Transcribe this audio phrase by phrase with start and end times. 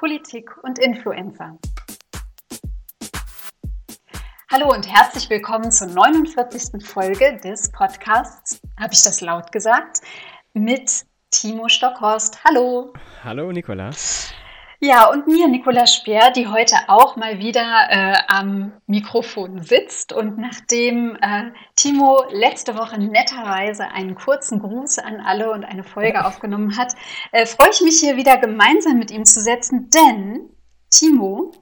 [0.00, 1.58] Politik und Influencer.
[4.50, 6.82] Hallo und herzlich willkommen zur 49.
[6.82, 8.62] Folge des Podcasts.
[8.80, 10.00] Habe ich das laut gesagt?
[10.54, 12.42] Mit Timo Stockhorst.
[12.44, 12.94] Hallo.
[13.22, 13.90] Hallo, Nicola.
[14.82, 20.14] Ja, und mir, Nicola Speer, die heute auch mal wieder äh, am Mikrofon sitzt.
[20.14, 26.24] Und nachdem äh, Timo letzte Woche netterweise einen kurzen Gruß an alle und eine Folge
[26.24, 26.94] aufgenommen hat,
[27.32, 30.48] äh, freue ich mich hier wieder gemeinsam mit ihm zu setzen, denn
[30.88, 31.52] Timo,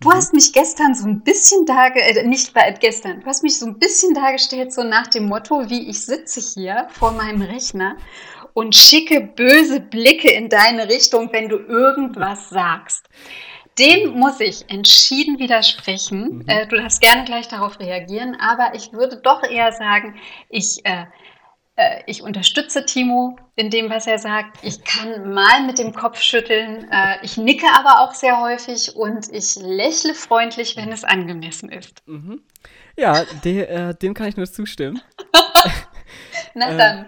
[0.00, 0.12] du mhm.
[0.12, 3.66] hast mich gestern so ein bisschen dargestellt, äh, nicht bei, gestern, du hast mich so
[3.66, 7.96] ein bisschen dargestellt, so nach dem Motto, wie ich sitze hier vor meinem Rechner
[8.54, 13.08] und schicke böse Blicke in deine Richtung, wenn du irgendwas sagst.
[13.78, 16.38] Dem muss ich entschieden widersprechen.
[16.38, 16.44] Mhm.
[16.48, 20.16] Äh, du darfst gerne gleich darauf reagieren, aber ich würde doch eher sagen,
[20.48, 21.06] ich, äh,
[21.76, 24.58] äh, ich unterstütze Timo in dem, was er sagt.
[24.62, 26.90] Ich kann mal mit dem Kopf schütteln.
[26.90, 32.06] Äh, ich nicke aber auch sehr häufig und ich lächle freundlich, wenn es angemessen ist.
[32.06, 32.42] Mhm.
[32.96, 35.00] Ja, de, äh, dem kann ich nur zustimmen.
[36.54, 37.06] Na dann.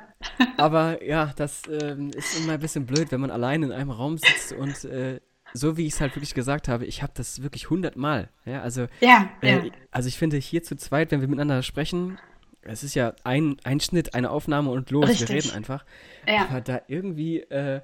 [0.56, 4.18] Aber ja, das ähm, ist immer ein bisschen blöd, wenn man allein in einem Raum
[4.18, 5.20] sitzt und äh,
[5.54, 8.30] so wie ich es halt wirklich gesagt habe, ich habe das wirklich hundertmal.
[8.44, 9.72] Ja, also, ja, äh, ja.
[9.90, 12.18] also ich finde hier zu zweit, wenn wir miteinander sprechen,
[12.64, 15.28] es ist ja ein, ein Schnitt, eine Aufnahme und los, Richtig.
[15.28, 15.84] wir reden einfach.
[16.26, 16.46] Ja.
[16.48, 17.80] Aber da irgendwie, äh,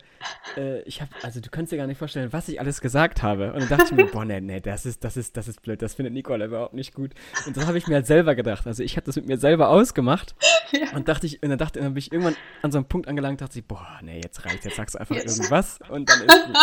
[0.57, 3.53] äh, ich habe, also du kannst dir gar nicht vorstellen, was ich alles gesagt habe.
[3.53, 5.83] Und dann dachte ich mir, boah, nee, nee, das ist, das ist, das ist blöd,
[5.83, 7.13] das findet Nicole überhaupt nicht gut.
[7.47, 8.67] Und das habe ich mir halt selber gedacht.
[8.67, 10.37] Also ich habe das mit mir selber ausgemacht
[10.71, 10.97] ja.
[10.97, 13.41] und dachte ich, und dann dachte, dann bin ich irgendwann an so einem Punkt angelangt,
[13.41, 15.37] dachte ich, boah, nee, jetzt reicht, jetzt sagst du einfach jetzt.
[15.37, 16.57] irgendwas und dann ist gut.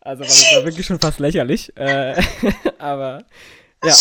[0.00, 1.74] Also das war wirklich schon fast lächerlich.
[1.76, 2.20] Äh,
[2.78, 3.24] aber
[3.82, 3.94] ja.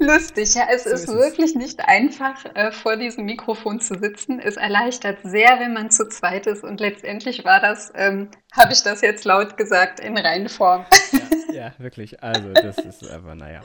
[0.00, 0.64] Lustig, ja.
[0.72, 1.56] Es so ist, ist, wirklich es.
[1.56, 4.40] nicht einfach, äh, vor diesem Mikrofon zu sitzen.
[4.40, 6.64] Es erleichtert sehr, wenn man zu zweit ist.
[6.64, 10.86] Und letztendlich war das, ähm, habe ich das jetzt laut gesagt, in Reihenform.
[11.52, 12.22] Ja, wirklich.
[12.22, 13.60] Also, das ist aber, naja.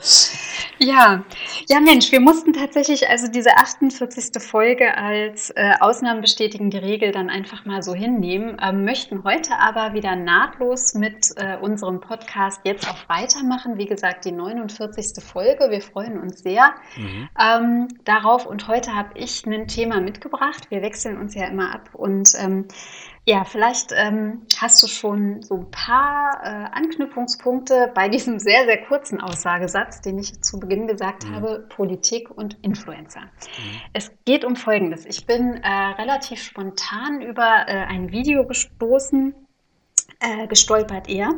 [0.78, 1.24] Ja,
[1.68, 4.42] ja, Mensch, wir mussten tatsächlich also diese 48.
[4.42, 9.58] Folge als äh, Ausnahmen bestätigen die Regel dann einfach mal so hinnehmen, ähm, möchten heute
[9.58, 13.78] aber wieder nahtlos mit äh, unserem Podcast jetzt auch weitermachen.
[13.78, 15.22] Wie gesagt, die 49.
[15.24, 15.70] Folge.
[15.70, 17.28] Wir freuen uns sehr mhm.
[17.40, 18.44] ähm, darauf.
[18.44, 20.70] Und heute habe ich ein Thema mitgebracht.
[20.70, 22.66] Wir wechseln uns ja immer ab und ähm,
[23.28, 28.84] ja, vielleicht ähm, hast du schon so ein paar äh, Anknüpfungspunkte bei diesem sehr, sehr
[28.86, 31.34] kurzen Aussagesatz, den ich zu Beginn gesagt mhm.
[31.34, 33.22] habe, Politik und Influencer.
[33.22, 33.80] Mhm.
[33.92, 35.06] Es geht um Folgendes.
[35.06, 39.34] Ich bin äh, relativ spontan über äh, ein Video gestoßen,
[40.20, 41.34] äh, gestolpert eher,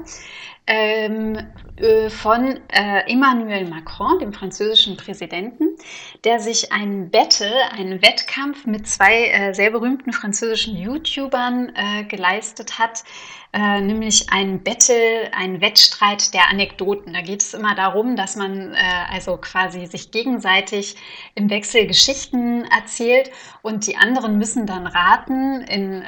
[0.66, 1.38] ähm,
[1.76, 5.76] äh, von äh, Emmanuel Macron, dem französischen Präsidenten,
[6.24, 12.78] der sich einen Battle, einen Wettkampf mit zwei äh, sehr berühmten französischen YouTubern äh, geleistet
[12.78, 13.04] hat,
[13.52, 17.14] äh, nämlich ein Battle, ein Wettstreit der Anekdoten.
[17.14, 18.76] Da geht es immer darum, dass man äh,
[19.10, 20.96] also quasi sich gegenseitig
[21.34, 23.30] im Wechsel Geschichten erzählt
[23.62, 26.02] und die anderen müssen dann raten in,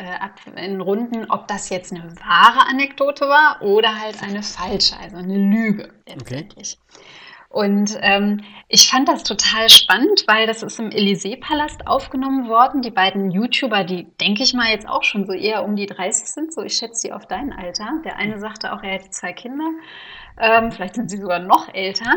[0.57, 5.39] in Runden, ob das jetzt eine wahre Anekdote war oder halt eine falsche, also eine
[5.39, 6.79] Lüge letztendlich.
[6.95, 7.05] Okay.
[7.51, 12.81] Und ähm, ich fand das total spannend, weil das ist im Élysée-Palast aufgenommen worden.
[12.81, 16.29] Die beiden YouTuber, die denke ich mal jetzt auch schon so eher um die 30
[16.29, 17.89] sind, so ich schätze die auf dein Alter.
[18.05, 19.69] Der eine sagte auch, er hätte zwei Kinder
[20.41, 22.11] ähm, vielleicht sind sie sogar noch älter,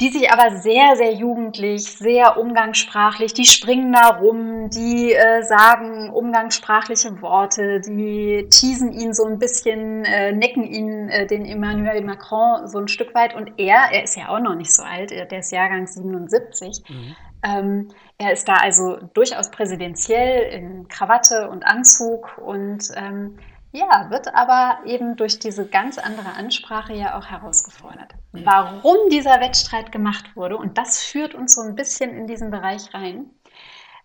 [0.00, 6.10] die sich aber sehr, sehr jugendlich, sehr umgangssprachlich, die springen da rum, die äh, sagen
[6.10, 12.66] umgangssprachliche Worte, die teasen ihn so ein bisschen, äh, necken ihn, äh, den Emmanuel Macron
[12.66, 15.38] so ein Stück weit und er, er ist ja auch noch nicht so alt, der
[15.38, 17.16] ist Jahrgang 77, mhm.
[17.42, 17.88] Ähm,
[18.18, 23.38] er ist da also durchaus präsidentiell in Krawatte und Anzug und ähm,
[23.72, 28.14] ja, wird aber eben durch diese ganz andere Ansprache ja auch herausgefordert.
[28.32, 32.92] Warum dieser Wettstreit gemacht wurde, und das führt uns so ein bisschen in diesen Bereich
[32.94, 33.30] rein.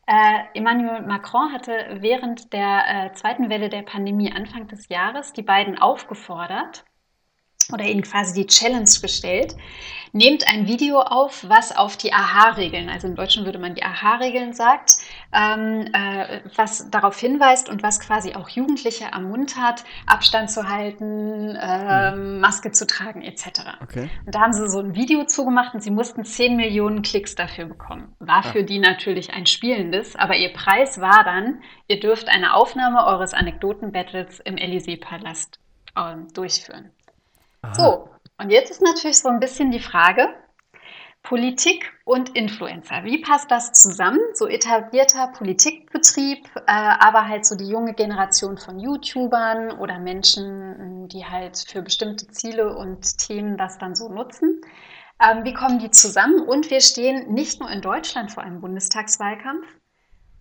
[0.07, 5.43] Äh, Emmanuel Macron hatte während der äh, zweiten Welle der Pandemie Anfang des Jahres die
[5.43, 6.83] beiden aufgefordert,
[7.73, 9.55] oder ihnen quasi die Challenge gestellt,
[10.13, 14.53] nehmt ein Video auf, was auf die AHA-Regeln, also im Deutschen würde man die AHA-Regeln
[14.53, 14.97] sagt,
[15.31, 22.15] ähm, äh, was darauf hinweist und was quasi auch Jugendliche ermuntert, Abstand zu halten, äh,
[22.15, 23.61] Maske zu tragen etc.
[23.81, 24.09] Okay.
[24.25, 27.65] Und da haben sie so ein Video zugemacht und sie mussten 10 Millionen Klicks dafür
[27.65, 28.13] bekommen.
[28.19, 33.05] War für die natürlich ein spielendes, aber ihr Preis war dann, ihr dürft eine Aufnahme
[33.05, 35.59] eures Anekdoten-Battles im Élysée-Palast
[35.95, 36.91] äh, durchführen.
[37.61, 37.73] Aha.
[37.73, 38.09] So,
[38.39, 40.29] und jetzt ist natürlich so ein bisschen die Frage,
[41.23, 43.03] Politik und Influencer.
[43.03, 44.19] Wie passt das zusammen?
[44.33, 51.25] So etablierter Politikbetrieb, äh, aber halt so die junge Generation von YouTubern oder Menschen, die
[51.25, 54.61] halt für bestimmte Ziele und Themen das dann so nutzen.
[55.21, 56.41] Ähm, wie kommen die zusammen?
[56.41, 59.67] Und wir stehen nicht nur in Deutschland vor einem Bundestagswahlkampf,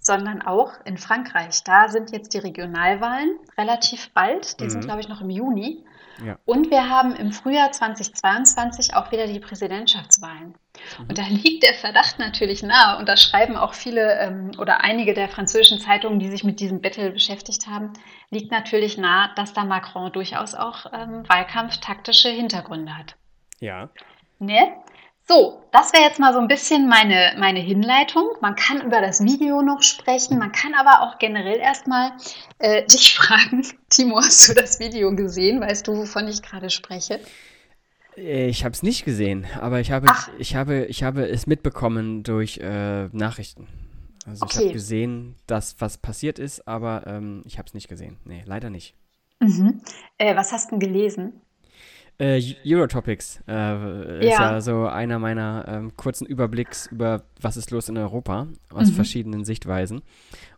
[0.00, 1.62] sondern auch in Frankreich.
[1.64, 4.58] Da sind jetzt die Regionalwahlen relativ bald.
[4.61, 4.70] Die mhm.
[4.70, 5.84] sind, glaube ich, noch im Juni.
[6.24, 6.38] Ja.
[6.44, 10.54] Und wir haben im Frühjahr 2022 auch wieder die Präsidentschaftswahlen.
[10.98, 11.08] Mhm.
[11.08, 15.14] Und da liegt der Verdacht natürlich nahe, und da schreiben auch viele ähm, oder einige
[15.14, 17.92] der französischen Zeitungen, die sich mit diesem Battle beschäftigt haben,
[18.30, 23.16] liegt natürlich nahe, dass da Macron durchaus auch ähm, wahlkampftaktische Hintergründe hat.
[23.60, 23.88] Ja.
[24.38, 24.72] Ne?
[25.28, 28.28] So, das wäre jetzt mal so ein bisschen meine, meine Hinleitung.
[28.40, 32.12] Man kann über das Video noch sprechen, man kann aber auch generell erstmal
[32.58, 35.61] äh, dich fragen, Timo, hast du das Video gesehen?
[35.61, 37.20] Weißt du, wovon ich gerade spreche?
[38.17, 40.08] Äh, ich habe es nicht gesehen, aber ich habe,
[40.38, 43.69] ich, habe, ich habe es mitbekommen durch äh, Nachrichten.
[44.26, 44.52] Also okay.
[44.52, 48.19] ich habe gesehen, dass was passiert ist, aber ähm, ich habe es nicht gesehen.
[48.25, 48.94] Nee, leider nicht.
[49.40, 49.81] Mhm.
[50.19, 51.40] Äh, was hast du gelesen?
[52.20, 54.52] Äh, Eurotopics äh, ist ja.
[54.52, 54.61] ja.
[54.61, 58.93] so einer meiner ähm, kurzen Überblicks über was ist los in Europa aus mhm.
[58.93, 60.02] verschiedenen Sichtweisen.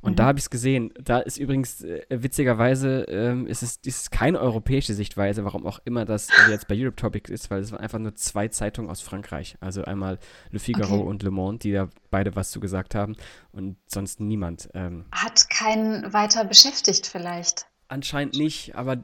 [0.01, 0.17] Und mhm.
[0.17, 0.93] da habe ich es gesehen.
[1.01, 6.05] Da ist übrigens äh, witzigerweise ähm, ist es ist keine europäische Sichtweise, warum auch immer
[6.05, 9.57] das jetzt bei Eurotopics ist, weil es waren einfach nur zwei Zeitungen aus Frankreich.
[9.61, 10.19] Also einmal
[10.51, 11.05] Le Figaro okay.
[11.05, 13.15] und Le Monde, die da beide was zu gesagt haben
[13.53, 14.69] und sonst niemand.
[14.75, 17.67] Ähm, Hat keinen weiter beschäftigt vielleicht.
[17.87, 18.97] Anscheinend nicht, aber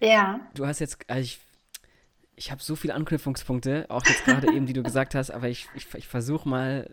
[0.00, 0.40] ja.
[0.54, 1.40] Du hast jetzt, also ich
[2.38, 5.68] ich habe so viele Anknüpfungspunkte, auch jetzt gerade eben, die du gesagt hast, aber ich,
[5.74, 6.90] ich, ich versuche mal,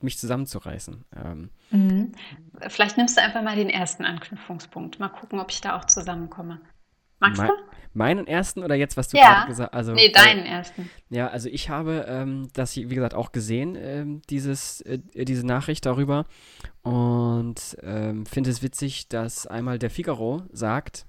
[0.00, 1.04] mich zusammenzureißen.
[1.16, 2.12] Ähm, mhm.
[2.68, 4.98] Vielleicht nimmst du einfach mal den ersten Anknüpfungspunkt.
[4.98, 6.60] Mal gucken, ob ich da auch zusammenkomme.
[7.20, 7.48] Magst du?
[7.94, 9.24] Meinen ersten oder jetzt, was du ja.
[9.24, 9.76] gerade gesagt hast?
[9.76, 10.88] Also, nee, deinen äh, ersten.
[11.10, 15.84] Ja, also ich habe ähm, das, wie gesagt, auch gesehen, ähm, dieses, äh, diese Nachricht
[15.84, 16.26] darüber
[16.82, 21.06] und ähm, finde es witzig, dass einmal der Figaro sagt,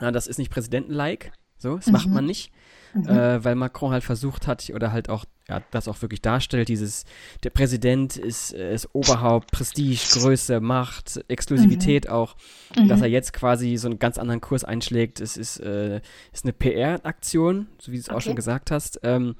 [0.00, 1.92] ja, das ist nicht Präsidenten-like, so, das mhm.
[1.92, 2.52] macht man nicht
[2.94, 3.08] mhm.
[3.08, 7.04] äh, weil Macron halt versucht hat oder halt auch ja, das auch wirklich darstellt, dieses,
[7.42, 12.10] der Präsident ist, äh, ist Oberhaupt, Prestige, Größe, Macht, Exklusivität mhm.
[12.10, 12.36] auch,
[12.76, 12.88] mhm.
[12.88, 16.02] dass er jetzt quasi so einen ganz anderen Kurs einschlägt, es ist, äh,
[16.32, 18.16] ist eine PR-Aktion, so wie du es okay.
[18.16, 19.36] auch schon gesagt hast, ähm,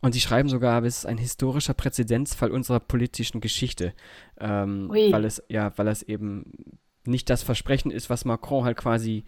[0.00, 3.94] und sie schreiben sogar, es ist ein historischer Präzedenzfall unserer politischen Geschichte,
[4.40, 9.24] ähm, weil es, ja, weil es eben nicht das Versprechen ist, was Macron halt quasi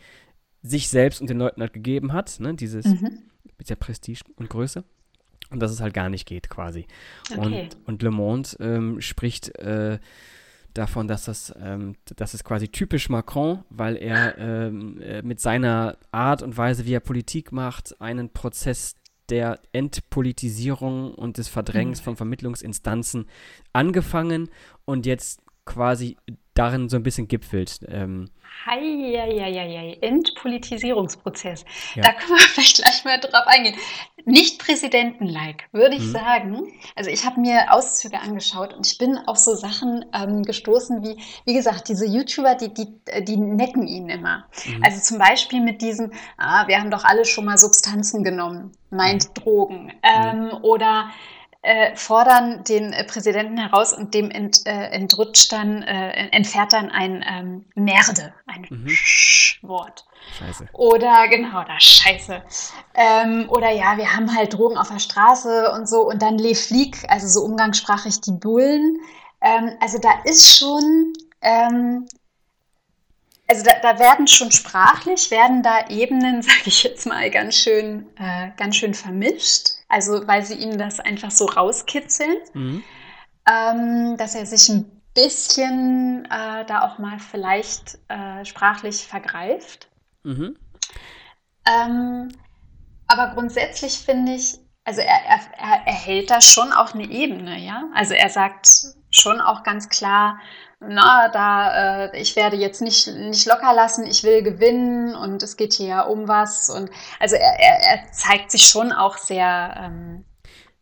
[0.62, 3.22] sich selbst und den Leuten halt gegeben hat, ne, dieses mhm
[3.58, 4.85] mit der Prestige und Größe.
[5.50, 6.87] Und dass es halt gar nicht geht, quasi.
[7.31, 7.38] Okay.
[7.38, 9.99] Und, und Le Monde ähm, spricht äh,
[10.73, 15.96] davon, dass das, ähm, das ist quasi typisch Macron, weil er ähm, äh, mit seiner
[16.11, 18.96] Art und Weise, wie er Politik macht, einen Prozess
[19.29, 22.05] der Entpolitisierung und des Verdrängens mhm.
[22.05, 23.26] von Vermittlungsinstanzen
[23.73, 24.50] angefangen
[24.85, 26.17] und jetzt quasi
[26.54, 27.80] darin so ein bisschen gipfelt.
[27.88, 28.30] Ähm,
[28.66, 31.64] Heieieiei, Entpolitisierungsprozess.
[31.94, 32.02] Ja.
[32.02, 33.76] Da können wir vielleicht gleich mal drauf eingehen.
[34.24, 36.12] Nicht Präsidenten-like, würde ich mhm.
[36.12, 36.72] sagen.
[36.96, 41.20] Also ich habe mir Auszüge angeschaut und ich bin auf so Sachen ähm, gestoßen wie,
[41.44, 42.86] wie gesagt, diese YouTuber, die, die,
[43.24, 44.46] die necken ihn immer.
[44.66, 44.82] Mhm.
[44.82, 49.28] Also zum Beispiel mit diesem, ah, wir haben doch alle schon mal Substanzen genommen, meint
[49.28, 49.34] mhm.
[49.34, 49.92] Drogen.
[50.02, 51.10] Ähm, oder
[51.64, 56.90] äh, fordern den äh, Präsidenten heraus und dem ent, äh, entrutscht dann, äh, entfährt dann
[56.90, 58.88] ein ähm, Merde, ein mhm.
[59.62, 60.05] Wort.
[60.38, 60.69] Scheiße.
[60.75, 62.43] Oder genau, da Scheiße.
[62.94, 66.55] Ähm, oder ja, wir haben halt Drogen auf der Straße und so und dann Le
[66.55, 68.98] Flieg, also so umgangssprachlich die Bullen.
[69.41, 72.06] Ähm, also da ist schon, ähm,
[73.46, 78.06] also da, da, werden schon sprachlich, werden da Ebenen, sage ich jetzt mal, ganz schön,
[78.17, 79.70] äh, ganz schön vermischt.
[79.88, 82.82] Also weil sie ihm das einfach so rauskitzeln, mhm.
[83.48, 89.88] ähm, dass er sich ein bisschen äh, da auch mal vielleicht äh, sprachlich vergreift.
[90.24, 90.56] Mhm.
[91.67, 92.29] Ähm,
[93.06, 95.41] aber grundsätzlich finde ich, also er, er,
[95.86, 97.84] er hält da schon auch eine Ebene, ja.
[97.94, 98.69] Also er sagt
[99.10, 100.41] schon auch ganz klar,
[100.81, 105.56] na, da, äh, ich werde jetzt nicht, nicht locker lassen, ich will gewinnen und es
[105.56, 106.70] geht hier um was.
[106.70, 106.90] Und
[107.20, 110.24] also er, er, er zeigt sich schon auch sehr ähm,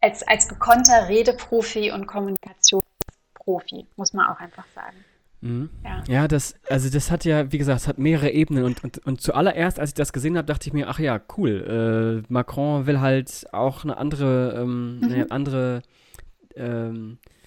[0.01, 4.97] als, als gekonnter Redeprofi und Kommunikationsprofi, muss man auch einfach sagen.
[5.41, 5.71] Mhm.
[5.85, 6.03] Ja.
[6.07, 9.21] ja, das, also das hat ja, wie gesagt, es hat mehrere Ebenen und, und, und
[9.21, 13.01] zuallererst, als ich das gesehen habe, dachte ich mir, ach ja, cool, äh, Macron will
[13.01, 15.05] halt auch eine andere, ähm, mhm.
[15.05, 15.83] eine andere
[16.55, 17.42] ähm, äh,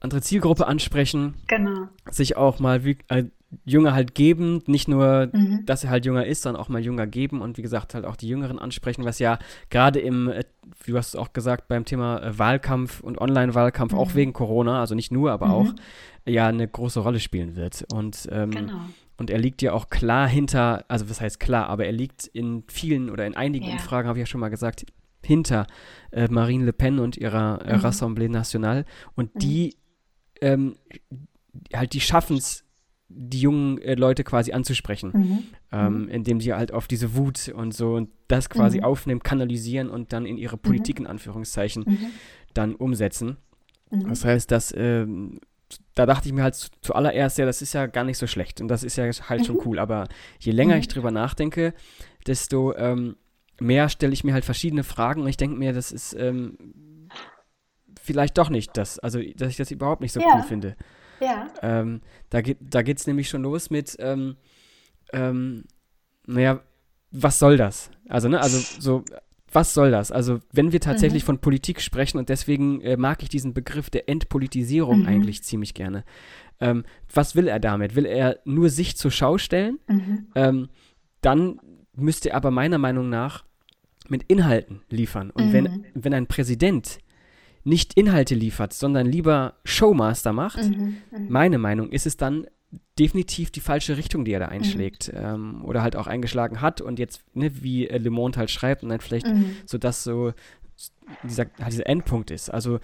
[0.00, 1.34] andere Zielgruppe ansprechen.
[1.46, 1.88] Genau.
[2.10, 3.24] Sich auch mal wie, äh,
[3.64, 5.64] Jünger halt geben, nicht nur, mhm.
[5.66, 8.14] dass er halt jünger ist, sondern auch mal jünger geben und wie gesagt halt auch
[8.14, 9.38] die Jüngeren ansprechen, was ja
[9.70, 10.44] gerade im, äh,
[10.84, 13.98] wie du hast es auch gesagt, beim Thema äh, Wahlkampf und Online-Wahlkampf, mhm.
[13.98, 15.52] auch wegen Corona, also nicht nur, aber mhm.
[15.52, 15.74] auch,
[16.26, 17.84] ja eine große Rolle spielen wird.
[17.92, 18.80] Und, ähm, genau.
[19.16, 22.62] und er liegt ja auch klar hinter, also was heißt klar, aber er liegt in
[22.68, 23.72] vielen oder in einigen ja.
[23.72, 24.84] Umfragen, habe ich ja schon mal gesagt,
[25.24, 25.66] hinter
[26.10, 27.84] äh, Marine Le Pen und ihrer äh, mhm.
[27.84, 28.84] Rassemblée Nationale.
[29.14, 29.38] Und mhm.
[29.38, 29.76] die
[30.40, 30.76] ähm,
[31.74, 32.64] halt, die schaffen es,
[33.08, 35.38] die jungen äh, Leute quasi anzusprechen, mhm.
[35.72, 36.08] ähm, mhm.
[36.08, 38.84] indem sie halt auf diese Wut und so und das quasi mhm.
[38.84, 40.60] aufnehmen, kanalisieren und dann in ihre mhm.
[40.60, 42.10] Politik in Anführungszeichen
[42.54, 43.36] dann umsetzen.
[43.90, 45.40] Das heißt, dass ähm,
[45.94, 48.68] da dachte ich mir halt zuallererst, ja, das ist ja gar nicht so schlecht und
[48.68, 49.78] das ist ja halt schon cool.
[49.78, 50.08] Aber
[50.38, 51.74] je länger ich drüber nachdenke,
[52.26, 53.16] desto ähm,
[53.60, 56.58] mehr stelle ich mir halt verschiedene Fragen und ich denke mir, das ist ähm,
[58.02, 60.34] vielleicht doch nicht das, also dass ich das überhaupt nicht so ja.
[60.34, 60.76] cool finde.
[61.20, 61.48] Ja.
[61.62, 62.00] Ähm,
[62.30, 64.36] da geht da geht's nämlich schon los mit, ähm,
[65.12, 65.64] ähm,
[66.26, 66.60] naja,
[67.10, 67.90] was soll das?
[68.08, 69.04] Also, ne, also so,
[69.52, 70.12] was soll das?
[70.12, 71.26] Also, wenn wir tatsächlich mhm.
[71.26, 75.08] von Politik sprechen, und deswegen äh, mag ich diesen Begriff der Entpolitisierung mhm.
[75.08, 76.04] eigentlich ziemlich gerne.
[76.60, 77.96] Ähm, was will er damit?
[77.96, 79.78] Will er nur sich zur Schau stellen?
[79.88, 80.26] Mhm.
[80.34, 80.68] Ähm,
[81.20, 81.60] dann
[81.94, 83.44] müsste er aber meiner Meinung nach
[84.08, 85.30] mit Inhalten liefern.
[85.30, 85.84] Und wenn, mhm.
[85.94, 86.98] wenn ein Präsident
[87.64, 91.26] nicht Inhalte liefert, sondern lieber Showmaster macht, mhm, mhm.
[91.28, 92.46] meine Meinung ist es dann
[92.98, 94.52] definitiv die falsche Richtung, die er da mhm.
[94.52, 95.12] einschlägt.
[95.12, 95.18] Mhm.
[95.18, 98.82] Ähm, oder halt auch eingeschlagen hat und jetzt, ne, wie äh, Le Monde halt schreibt
[98.82, 99.56] und dann vielleicht mhm.
[99.66, 100.32] so dass so
[101.22, 102.50] dieser, halt dieser Endpunkt ist.
[102.50, 102.80] Also.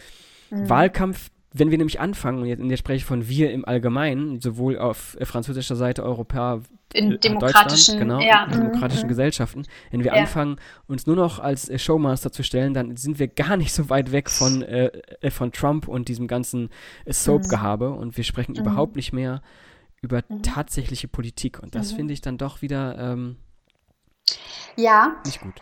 [0.48, 5.16] Wahlkampf wenn wir nämlich anfangen, und jetzt spreche ich von wir im Allgemeinen, sowohl auf
[5.20, 6.60] äh, französischer Seite, Europa,
[6.92, 8.44] in äh, demokratischen, genau, ja.
[8.44, 9.08] in demokratischen mhm.
[9.08, 10.20] Gesellschaften, wenn wir ja.
[10.20, 13.88] anfangen, uns nur noch als äh, Showmaster zu stellen, dann sind wir gar nicht so
[13.90, 14.90] weit weg von, äh,
[15.30, 16.70] von Trump und diesem ganzen
[17.06, 17.96] Soap-Gehabe mhm.
[17.96, 18.60] und wir sprechen mhm.
[18.60, 19.42] überhaupt nicht mehr
[20.02, 20.42] über mhm.
[20.42, 21.96] tatsächliche Politik und das mhm.
[21.96, 23.36] finde ich dann doch wieder ähm,
[24.76, 25.16] ja.
[25.24, 25.54] nicht gut.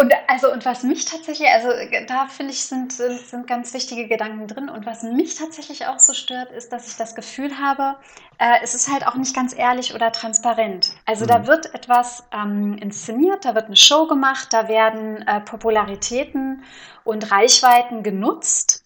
[0.00, 1.70] Und also und was mich tatsächlich, also
[2.06, 4.68] da finde ich, sind, sind, sind ganz wichtige Gedanken drin.
[4.68, 7.96] Und was mich tatsächlich auch so stört, ist, dass ich das Gefühl habe,
[8.38, 10.92] äh, es ist halt auch nicht ganz ehrlich oder transparent.
[11.04, 11.28] Also mhm.
[11.30, 16.62] da wird etwas ähm, inszeniert, da wird eine Show gemacht, da werden äh, Popularitäten
[17.02, 18.77] und Reichweiten genutzt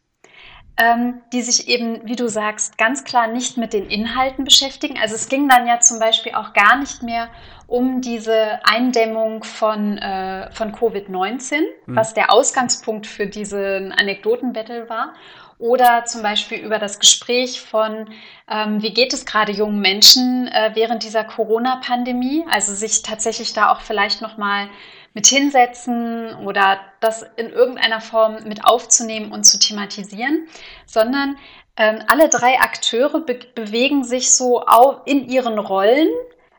[0.77, 4.99] ähm, die sich eben, wie du sagst, ganz klar nicht mit den Inhalten beschäftigen.
[5.01, 7.29] Also es ging dann ja zum Beispiel auch gar nicht mehr
[7.67, 11.97] um diese Eindämmung von, äh, von Covid-19, mhm.
[11.97, 15.15] was der Ausgangspunkt für diesen Anekdotenbattle war.
[15.59, 18.11] Oder zum Beispiel über das Gespräch von,
[18.51, 22.45] ähm, wie geht es gerade jungen Menschen äh, während dieser Corona-Pandemie?
[22.51, 24.69] Also sich tatsächlich da auch vielleicht nochmal
[25.15, 30.47] mit hinsetzen oder das in irgendeiner Form mit aufzunehmen und zu thematisieren,
[30.87, 31.37] sondern
[31.77, 34.65] ähm, alle drei Akteure be bewegen sich so
[35.05, 36.09] in ihren Rollen.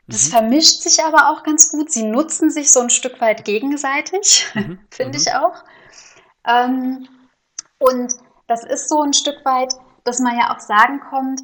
[0.07, 0.31] Das mhm.
[0.31, 1.91] vermischt sich aber auch ganz gut.
[1.91, 4.79] Sie nutzen sich so ein Stück weit gegenseitig, mhm.
[4.89, 5.23] finde mhm.
[5.23, 5.63] ich auch.
[6.47, 7.07] Ähm,
[7.79, 8.13] und
[8.47, 11.41] das ist so ein Stück weit, dass man ja auch sagen kommt,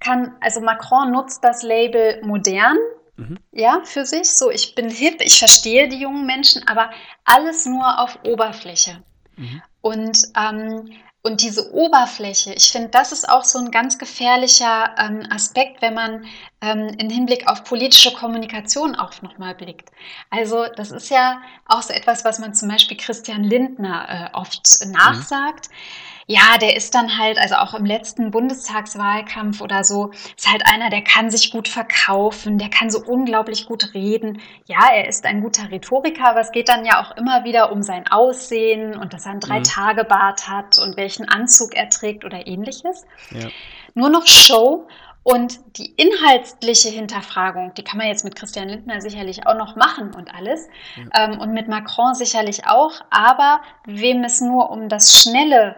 [0.00, 2.76] kann, also Macron nutzt das Label modern,
[3.18, 3.38] mhm.
[3.52, 4.30] ja, für sich.
[4.30, 6.90] So, ich bin hip, ich verstehe die jungen Menschen, aber
[7.24, 9.02] alles nur auf Oberfläche.
[9.36, 9.62] Mhm.
[9.80, 15.26] Und, ähm, und diese Oberfläche, ich finde, das ist auch so ein ganz gefährlicher ähm,
[15.30, 16.24] Aspekt, wenn man
[16.60, 19.90] ähm, im Hinblick auf politische Kommunikation auch nochmal blickt.
[20.30, 24.62] Also das ist ja auch so etwas, was man zum Beispiel Christian Lindner äh, oft
[24.86, 25.68] nachsagt.
[25.68, 30.62] Mhm ja, der ist dann halt, also auch im letzten Bundestagswahlkampf oder so, ist halt
[30.66, 34.42] einer, der kann sich gut verkaufen, der kann so unglaublich gut reden.
[34.66, 37.82] Ja, er ist ein guter Rhetoriker, aber es geht dann ja auch immer wieder um
[37.82, 43.06] sein Aussehen und dass er einen Drei-Tage-Bart hat und welchen Anzug er trägt oder ähnliches.
[43.30, 43.48] Ja.
[43.94, 44.86] Nur noch Show
[45.22, 50.14] und die inhaltliche Hinterfragung, die kann man jetzt mit Christian Lindner sicherlich auch noch machen
[50.14, 50.68] und alles.
[50.96, 51.24] Ja.
[51.24, 52.92] Ähm, und mit Macron sicherlich auch.
[53.08, 55.76] Aber wem es nur um das schnelle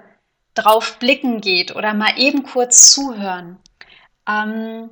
[0.55, 3.59] drauf blicken geht oder mal eben kurz zuhören.
[4.29, 4.91] Ähm,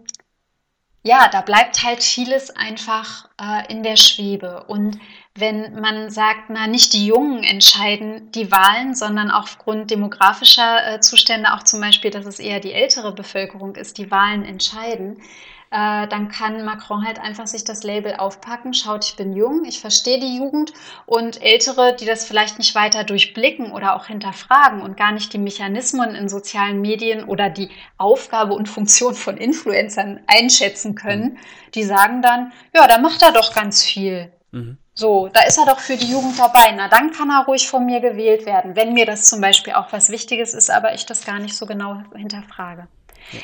[1.03, 4.65] ja, da bleibt halt vieles einfach äh, in der Schwebe.
[4.65, 4.99] Und
[5.35, 11.55] wenn man sagt, na, nicht die Jungen entscheiden die Wahlen, sondern aufgrund demografischer äh, Zustände
[11.55, 15.23] auch zum Beispiel, dass es eher die ältere Bevölkerung ist, die Wahlen entscheiden,
[15.71, 19.81] äh, dann kann Macron halt einfach sich das Label aufpacken, schaut, ich bin jung, ich
[19.81, 20.73] verstehe die Jugend
[21.05, 25.39] und Ältere, die das vielleicht nicht weiter durchblicken oder auch hinterfragen und gar nicht die
[25.39, 31.39] Mechanismen in sozialen Medien oder die Aufgabe und Funktion von Influencern einschätzen können, mhm.
[31.75, 34.33] die sagen dann, ja, da macht er doch ganz viel.
[34.53, 34.79] Mhm.
[34.95, 36.73] So, da ist er doch für die Jugend dabei.
[36.77, 39.93] Na, dann kann er ruhig von mir gewählt werden, wenn mir das zum Beispiel auch
[39.93, 42.89] was Wichtiges ist, aber ich das gar nicht so genau hinterfrage.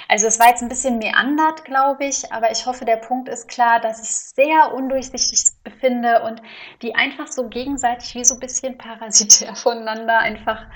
[0.09, 3.49] Also es war jetzt ein bisschen meandert, glaube ich, aber ich hoffe, der Punkt ist
[3.49, 6.43] klar, dass ich es sehr undurchsichtig befinde und
[6.83, 10.67] die einfach so gegenseitig wie so ein bisschen parasitär voneinander einfach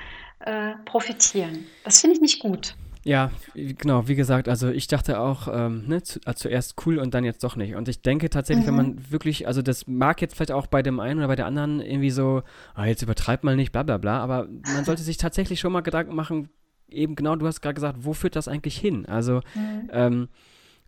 [0.41, 1.67] äh, profitieren.
[1.85, 2.77] Das finde ich nicht gut.
[3.05, 7.15] Ja, genau, wie gesagt, also ich dachte auch, ähm, ne, zu, also zuerst cool und
[7.15, 7.75] dann jetzt doch nicht.
[7.75, 8.69] Und ich denke tatsächlich, mhm.
[8.69, 11.47] wenn man wirklich, also das mag jetzt vielleicht auch bei dem einen oder bei der
[11.47, 12.43] anderen irgendwie so,
[12.75, 15.81] ah, jetzt übertreibt mal nicht, bla bla bla, aber man sollte sich tatsächlich schon mal
[15.81, 16.51] Gedanken machen,
[16.91, 19.07] eben genau, du hast gerade gesagt, wo führt das eigentlich hin?
[19.07, 19.91] Also, mhm.
[19.93, 20.29] ähm,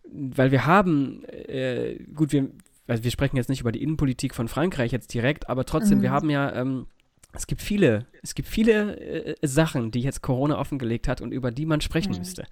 [0.03, 2.49] weil wir haben, äh, gut, wir,
[2.87, 6.01] also wir sprechen jetzt nicht über die Innenpolitik von Frankreich jetzt direkt, aber trotzdem, mhm.
[6.03, 6.87] wir haben ja ähm,
[7.33, 11.51] es gibt viele, es gibt viele äh, Sachen, die jetzt Corona offengelegt hat und über
[11.51, 12.17] die man sprechen mhm.
[12.17, 12.45] müsste.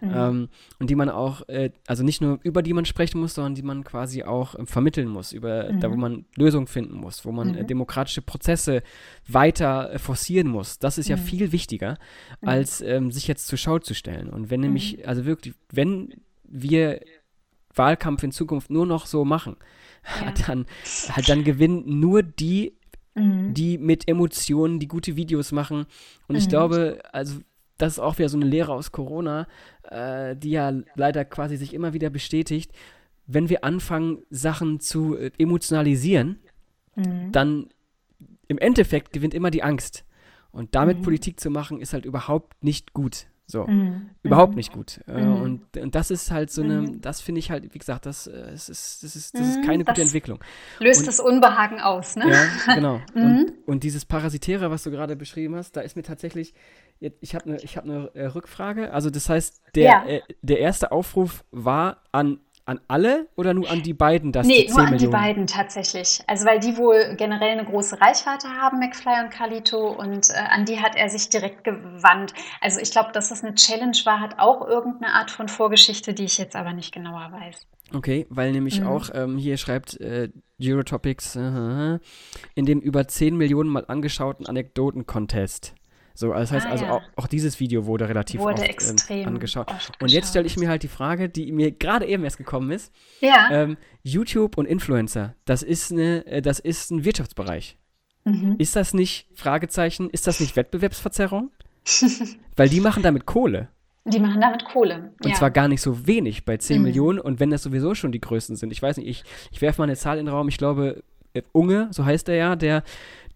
[0.00, 0.12] Mhm.
[0.14, 3.54] Ähm, und die man auch, äh, also nicht nur über die man sprechen muss, sondern
[3.54, 5.80] die man quasi auch äh, vermitteln muss, über mhm.
[5.80, 6.00] da, wo mhm.
[6.00, 7.66] man Lösungen finden muss, wo man äh, mhm.
[7.66, 8.82] demokratische Prozesse
[9.26, 10.78] weiter äh, forcieren muss.
[10.78, 11.22] Das ist ja mhm.
[11.22, 11.98] viel wichtiger,
[12.42, 14.28] als ähm, sich jetzt zur Schau zu stellen.
[14.28, 16.12] Und wenn nämlich, also wirklich, wenn
[16.44, 17.00] wir
[17.74, 19.56] Wahlkampf in Zukunft nur noch so machen,
[20.20, 20.32] ja.
[20.46, 20.66] dann,
[21.26, 22.74] dann gewinnen nur die
[23.16, 23.54] mhm.
[23.54, 25.86] die mit Emotionen, die gute Videos machen.
[26.28, 26.36] Und mhm.
[26.36, 27.40] ich glaube, also
[27.78, 29.46] das ist auch wieder so eine Lehre aus Corona,
[29.82, 32.72] äh, die ja leider quasi sich immer wieder bestätigt.
[33.26, 36.38] Wenn wir anfangen, Sachen zu äh, emotionalisieren,
[36.94, 37.32] mhm.
[37.32, 37.68] dann
[38.48, 40.04] im Endeffekt gewinnt immer die Angst.
[40.52, 41.02] Und damit mhm.
[41.02, 43.26] Politik zu machen, ist halt überhaupt nicht gut.
[43.48, 44.10] So, mhm.
[44.24, 44.56] überhaupt mhm.
[44.56, 45.00] nicht gut.
[45.06, 45.40] Äh, mhm.
[45.40, 47.00] Und, und das ist halt so eine, mhm.
[47.00, 49.62] das finde ich halt, wie gesagt, das, äh, das, ist, das, ist, das ist mhm.
[49.62, 50.40] keine das gute Entwicklung.
[50.80, 52.28] Löst und, das Unbehagen aus, ne?
[52.28, 53.00] Ja, genau.
[53.14, 53.52] und, mhm.
[53.66, 56.54] und dieses Parasitäre, was du gerade beschrieben hast, da ist mir tatsächlich,
[56.98, 58.92] ich habe eine hab ne, äh, Rückfrage.
[58.92, 60.06] Also das heißt, der, ja.
[60.06, 64.32] äh, der erste Aufruf war an an alle oder nur an die beiden?
[64.32, 65.10] Dass nee, die nur an Millionen?
[65.10, 66.20] die beiden tatsächlich.
[66.26, 70.64] Also weil die wohl generell eine große Reichweite haben, McFly und Carlito, und äh, an
[70.64, 72.34] die hat er sich direkt gewandt.
[72.60, 76.24] Also ich glaube, dass das eine Challenge war, hat auch irgendeine Art von Vorgeschichte, die
[76.24, 77.66] ich jetzt aber nicht genauer weiß.
[77.94, 78.88] Okay, weil nämlich mhm.
[78.88, 80.28] auch ähm, hier schreibt äh,
[80.60, 81.98] Eurotopics, uh,
[82.54, 85.74] in dem über 10 Millionen mal angeschauten Anekdoten-Contest.
[86.16, 86.92] So, das heißt ah, also ja.
[86.92, 89.70] auch, auch, dieses Video wurde relativ wurde oft ähm, angeschaut.
[90.00, 92.90] Und jetzt stelle ich mir halt die Frage, die mir gerade eben erst gekommen ist.
[93.20, 93.50] Ja.
[93.50, 97.76] Ähm, YouTube und Influencer, das ist eine, äh, das ist ein Wirtschaftsbereich.
[98.24, 98.56] Mhm.
[98.56, 101.50] Ist das nicht, Fragezeichen, ist das nicht Wettbewerbsverzerrung?
[102.56, 103.68] Weil die machen damit Kohle.
[104.06, 105.12] Die machen damit Kohle.
[105.22, 105.34] Und ja.
[105.34, 106.84] zwar gar nicht so wenig bei 10 mhm.
[106.84, 107.18] Millionen.
[107.18, 109.84] Und wenn das sowieso schon die größten sind, ich weiß nicht, ich, ich werfe mal
[109.84, 111.02] eine Zahl in den Raum, ich glaube,
[111.34, 112.84] äh, Unge, so heißt er ja, der,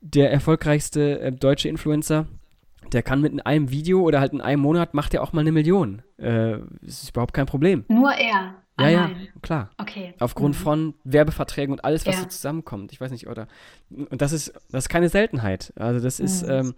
[0.00, 2.26] der erfolgreichste äh, deutsche Influencer,
[2.92, 5.52] der kann mit einem Video oder halt in einem Monat macht er auch mal eine
[5.52, 6.02] Million.
[6.16, 7.84] Äh, das ist überhaupt kein Problem.
[7.88, 8.54] Nur er.
[8.78, 9.10] Ja, ja,
[9.42, 9.70] klar.
[9.76, 10.14] Okay.
[10.20, 10.62] Aufgrund mhm.
[10.62, 12.22] von Werbeverträgen und alles, was ja.
[12.22, 12.92] so zusammenkommt.
[12.92, 13.46] Ich weiß nicht, oder.
[13.90, 15.72] Und das ist, das ist keine Seltenheit.
[15.76, 16.50] Also, das ist, mhm.
[16.50, 16.74] ähm,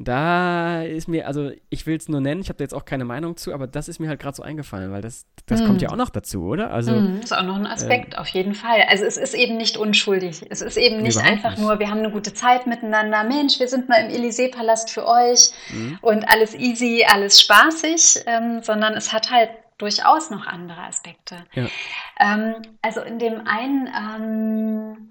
[0.00, 3.04] da ist mir, also ich will es nur nennen, ich habe da jetzt auch keine
[3.04, 5.66] Meinung zu, aber das ist mir halt gerade so eingefallen, weil das, das mm.
[5.66, 6.70] kommt ja auch noch dazu, oder?
[6.70, 8.82] Also, mm, das ist auch noch ein Aspekt, äh, auf jeden Fall.
[8.88, 10.46] Also es ist eben nicht unschuldig.
[10.50, 11.62] Es ist eben nicht einfach nicht.
[11.62, 15.50] nur, wir haben eine gute Zeit miteinander, Mensch, wir sind mal im Élysée-Palast für euch
[15.70, 15.94] mm.
[16.00, 21.36] und alles easy, alles spaßig, ähm, sondern es hat halt durchaus noch andere Aspekte.
[21.54, 21.66] Ja.
[22.20, 25.10] Ähm, also in dem einen ähm,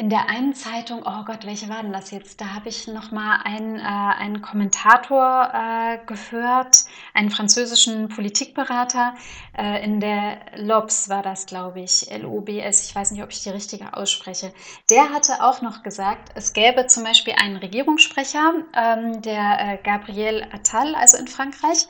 [0.00, 2.40] in der einen Zeitung, oh Gott, welche war denn das jetzt?
[2.40, 6.84] Da habe ich noch mal einen, äh, einen Kommentator äh, gehört,
[7.14, 9.16] einen französischen Politikberater.
[9.56, 12.88] Äh, in der LOBS war das, glaube ich, L-O-B-S.
[12.88, 14.52] Ich weiß nicht, ob ich die richtige ausspreche.
[14.88, 20.46] Der hatte auch noch gesagt, es gäbe zum Beispiel einen Regierungssprecher, ähm, der äh, Gabriel
[20.52, 21.88] Attal, also in Frankreich,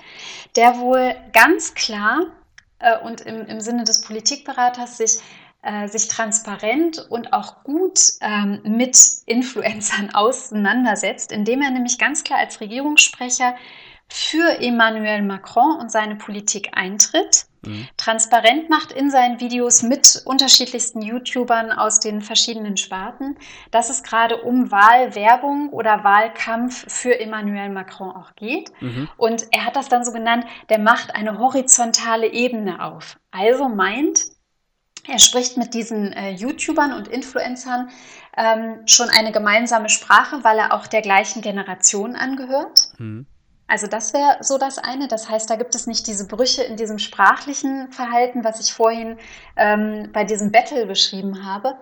[0.57, 2.23] der wohl ganz klar
[2.79, 5.21] äh, und im, im Sinne des Politikberaters sich
[5.69, 12.39] äh, sich transparent und auch gut ähm, mit Influencern auseinandersetzt, indem er nämlich ganz klar
[12.39, 13.55] als Regierungssprecher
[14.09, 17.87] für Emmanuel Macron und seine Politik eintritt, mhm.
[17.99, 23.37] transparent macht in seinen Videos mit unterschiedlichsten YouTubern aus den verschiedenen Sparten,
[23.71, 28.73] dass es gerade um Wahlwerbung oder Wahlkampf für Emmanuel Macron auch geht.
[28.81, 29.11] Mhm.
[29.19, 33.19] Und er hat das dann so genannt, der macht eine horizontale Ebene auf.
[33.31, 34.38] Also meint,
[35.09, 37.91] er spricht mit diesen äh, YouTubern und Influencern
[38.37, 42.91] ähm, schon eine gemeinsame Sprache, weil er auch der gleichen Generation angehört.
[42.99, 43.27] Mhm.
[43.67, 45.09] Also das wäre so das eine.
[45.09, 49.19] Das heißt, da gibt es nicht diese Brüche in diesem sprachlichen Verhalten, was ich vorhin
[49.57, 51.75] ähm, bei diesem Battle beschrieben habe.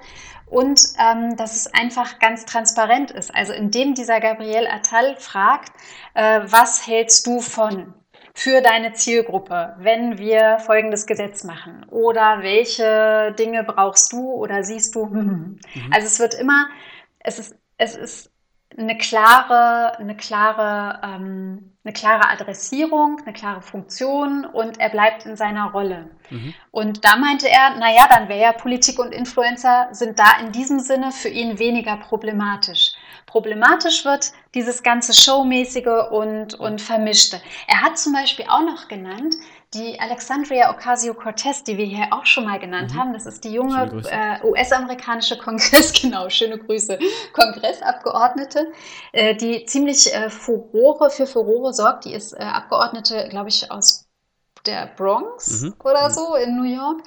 [0.47, 3.35] Und ähm, dass es einfach ganz transparent ist.
[3.35, 5.73] Also indem dieser Gabriel Attal fragt,
[6.15, 7.95] äh, was hältst du von?
[8.37, 11.87] Für deine Zielgruppe, wenn wir folgendes Gesetz machen?
[11.91, 15.07] Oder welche Dinge brauchst du oder siehst du?
[15.17, 15.59] Mhm.
[15.91, 16.69] Also es wird immer,
[17.19, 18.31] es ist, es ist
[18.77, 25.37] eine klare, eine klare, ähm, eine klare Adressierung, eine klare Funktion und er bleibt in
[25.37, 26.11] seiner Rolle.
[26.29, 26.55] Mhm.
[26.71, 30.81] Und da meinte er, naja, dann wäre ja Politik und Influencer sind da in diesem
[30.81, 32.93] Sinne für ihn weniger problematisch.
[33.27, 37.41] Problematisch wird dieses ganze Showmäßige und, und Vermischte.
[37.67, 39.35] Er hat zum Beispiel auch noch genannt,
[39.75, 42.99] die Alexandria Ocasio-Cortez, die wir hier auch schon mal genannt mhm.
[42.99, 46.99] haben, das ist die junge äh, US-amerikanische Kongress, genau, schöne Grüße,
[47.33, 48.73] Kongressabgeordnete,
[49.13, 52.05] äh, die ziemlich äh, Furore für Furore sorgt.
[52.05, 54.06] Die ist äh, Abgeordnete, glaube ich, aus
[54.67, 55.75] der Bronx mhm.
[55.83, 56.13] oder mhm.
[56.13, 57.03] so in New York.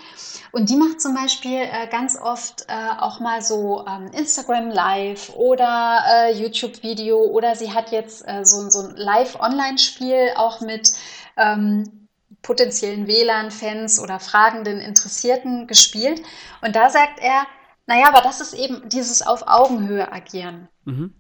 [0.52, 5.30] Und die macht zum Beispiel äh, ganz oft äh, auch mal so ähm, Instagram Live
[5.36, 10.93] oder äh, YouTube-Video oder sie hat jetzt äh, so, so ein Live-Online-Spiel auch mit
[11.38, 12.08] ähm,
[12.41, 16.22] potenziellen WLAN-Fans oder fragenden Interessierten gespielt.
[16.62, 17.45] Und da sagt er,
[17.86, 20.69] naja, aber das ist eben dieses auf Augenhöhe agieren.
[20.86, 21.13] Mhm.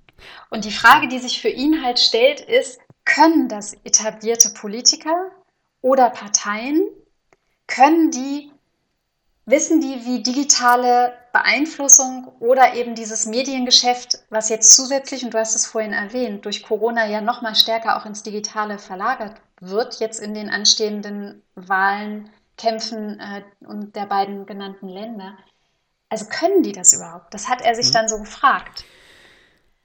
[0.49, 5.31] Und die Frage, die sich für ihn halt stellt, ist, können das etablierte Politiker
[5.81, 6.81] oder Parteien,
[7.67, 8.51] können die,
[9.45, 15.55] wissen die, wie digitale Beeinflussung oder eben dieses Mediengeschäft, was jetzt zusätzlich, und du hast
[15.55, 20.19] es vorhin erwähnt, durch Corona ja noch mal stärker auch ins Digitale verlagert wird, jetzt
[20.19, 25.37] in den anstehenden Wahlen, Kämpfen äh, und der beiden genannten Länder.
[26.09, 27.33] Also können die das überhaupt?
[27.33, 27.93] Das hat er sich mhm.
[27.93, 28.83] dann so gefragt.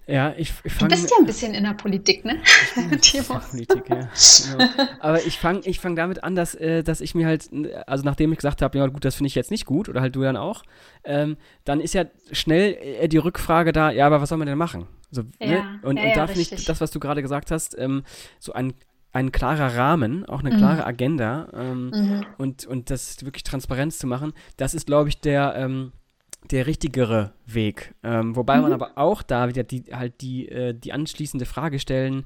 [0.07, 2.39] Ja, ich, ich fang, Du bist ja ein bisschen in der Politik, ne?
[3.01, 3.41] Timo.
[3.51, 4.09] Politik, ja.
[4.53, 4.71] Genau.
[5.01, 7.49] Aber ich fange ich fang damit an, dass, äh, dass ich mir halt,
[7.87, 10.15] also nachdem ich gesagt habe, ja gut, das finde ich jetzt nicht gut, oder halt
[10.15, 10.63] du dann auch,
[11.05, 14.59] ähm, dann ist ja schnell äh, die Rückfrage da, ja, aber was soll man denn
[14.59, 14.87] machen?
[15.11, 15.31] So, ne?
[15.41, 15.81] ja, ne?
[15.83, 18.03] Und, ja, und da finde ich das, was du gerade gesagt hast, ähm,
[18.39, 18.75] so ein,
[19.13, 20.59] ein klarer Rahmen, auch eine mhm.
[20.59, 22.27] klare Agenda ähm, mhm.
[22.37, 25.93] und, und das wirklich Transparenz zu machen, das ist, glaube ich, der ähm,
[26.51, 27.95] der richtigere Weg.
[28.03, 28.63] Ähm, wobei mhm.
[28.63, 32.25] man aber auch da wieder die, halt die, äh, die anschließende Frage stellen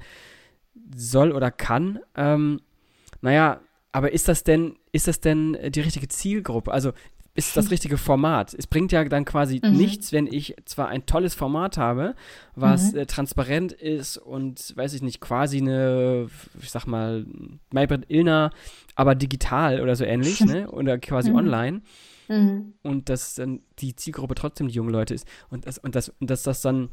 [0.94, 2.00] soll oder kann.
[2.16, 2.61] Ähm,
[3.20, 3.61] naja,
[3.92, 6.72] aber ist das denn, ist das denn die richtige Zielgruppe?
[6.72, 6.92] Also
[7.38, 8.52] ist das richtige Format?
[8.52, 9.76] Es bringt ja dann quasi mhm.
[9.76, 12.16] nichts, wenn ich zwar ein tolles Format habe,
[12.57, 12.98] was mhm.
[12.98, 16.28] äh, transparent ist und, weiß ich nicht, quasi eine,
[16.61, 17.26] ich sag mal,
[17.72, 18.50] Maybrit Illner,
[18.96, 20.68] aber digital oder so ähnlich, ne?
[20.68, 21.37] Oder quasi mhm.
[21.37, 21.83] online.
[22.28, 22.74] Mhm.
[22.82, 26.30] Und dass dann die Zielgruppe trotzdem die jungen Leute ist und, das, und, das, und
[26.30, 26.90] dass das dann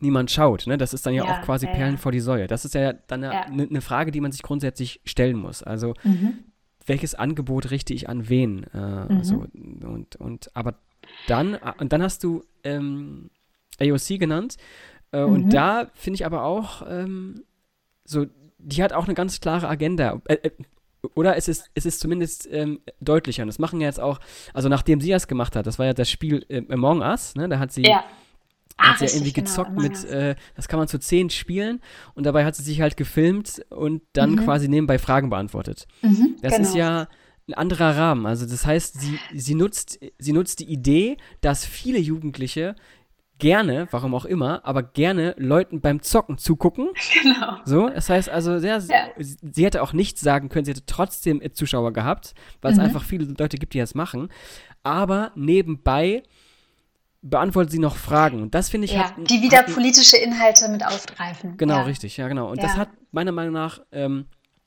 [0.00, 0.66] niemand schaut.
[0.66, 0.76] Ne?
[0.76, 2.00] Das ist dann ja, ja auch quasi ja, Perlen ja.
[2.00, 2.46] vor die Säue.
[2.46, 5.62] Das ist ja dann eine, eine, Frage, die man sich grundsätzlich stellen muss.
[5.62, 6.38] Also, mhm.
[6.86, 8.64] welches Angebot richte ich an wen?
[8.74, 9.24] Äh, mhm.
[9.24, 10.74] so, und, und, aber
[11.26, 13.30] dann, und dann hast du ähm,
[13.80, 14.56] AOC genannt.
[15.12, 15.32] Äh, mhm.
[15.32, 17.44] Und da finde ich aber auch ähm,
[18.04, 18.26] so,
[18.58, 20.20] die hat auch eine ganz klare Agenda.
[20.26, 20.50] Äh, äh
[21.14, 23.42] oder es ist, es ist zumindest ähm, deutlicher.
[23.42, 24.20] Und das machen ja jetzt auch,
[24.52, 27.48] also nachdem sie das gemacht hat, das war ja das Spiel äh, Among Us, ne?
[27.48, 28.04] Da hat sie, ja.
[28.76, 31.80] Ah, hat sie ja irgendwie genau, gezockt mit, äh, das kann man zu zehn spielen
[32.14, 34.44] und dabei hat sie sich halt gefilmt und dann mhm.
[34.44, 35.86] quasi nebenbei Fragen beantwortet.
[36.02, 36.68] Mhm, das genau.
[36.68, 37.08] ist ja
[37.48, 38.26] ein anderer Rahmen.
[38.26, 42.74] Also das heißt, sie, sie, nutzt, sie nutzt die Idee, dass viele Jugendliche
[43.38, 46.88] gerne, warum auch immer, aber gerne Leuten beim Zocken zugucken.
[47.22, 47.56] Genau.
[47.64, 49.08] So, das heißt also, sehr, ja.
[49.18, 52.84] sie hätte auch nichts sagen können, sie hätte trotzdem Zuschauer gehabt, weil es mhm.
[52.84, 54.28] einfach viele Leute gibt, die das machen.
[54.82, 56.22] Aber nebenbei
[57.22, 58.42] beantwortet sie noch Fragen.
[58.42, 61.56] Und das finde ich ja, hat, Die wieder hat, politische Inhalte mit aufgreifen.
[61.56, 61.82] Genau, ja.
[61.82, 62.50] richtig, ja, genau.
[62.50, 62.64] Und ja.
[62.64, 64.26] das hat meiner Meinung nach, ähm,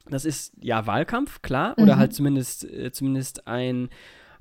[0.09, 1.99] das ist ja Wahlkampf, klar, oder mhm.
[1.99, 3.89] halt zumindest, äh, zumindest ein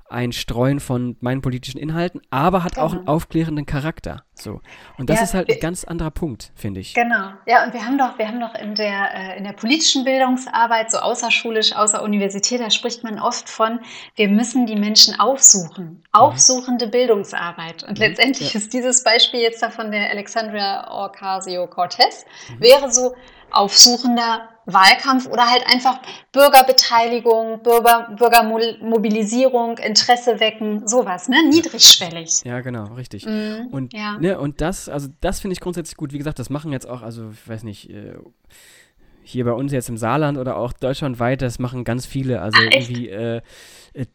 [0.09, 2.85] ein Streuen von meinen politischen Inhalten, aber hat genau.
[2.85, 3.13] auch einen genau.
[3.13, 4.23] aufklärenden Charakter.
[4.33, 4.61] So.
[4.97, 6.93] Und das ja, ist halt ein ganz anderer Punkt, finde ich.
[6.93, 7.31] Genau.
[7.45, 10.91] Ja, und wir haben doch, wir haben doch in der, äh, in der politischen Bildungsarbeit,
[10.91, 13.79] so außerschulisch, außer Universität, da spricht man oft von,
[14.15, 16.03] wir müssen die Menschen aufsuchen.
[16.11, 16.91] Aufsuchende mhm.
[16.91, 17.83] Bildungsarbeit.
[17.83, 18.05] Und mhm.
[18.05, 18.59] letztendlich ja.
[18.59, 22.61] ist dieses Beispiel jetzt da von der Alexandria Ocasio-Cortez, mhm.
[22.61, 23.15] wäre so
[23.51, 25.99] aufsuchender Wahlkampf oder halt einfach
[26.33, 31.37] Bürgerbeteiligung, Bürger, Bürgermobilisierung, Interesse wecken, sowas, ne?
[31.49, 32.43] Niedrigschwellig.
[32.43, 33.25] Ja, genau, richtig.
[33.25, 34.17] Mhm, und, ja.
[34.17, 36.11] ne, und das, also das finde ich grundsätzlich gut.
[36.11, 38.15] Wie gesagt, das machen jetzt auch, also ich weiß nicht, äh,
[39.23, 42.41] hier bei uns jetzt im Saarland oder auch deutschlandweit, das machen ganz viele.
[42.41, 43.41] Also Ach, irgendwie äh,
[43.93, 44.05] äh,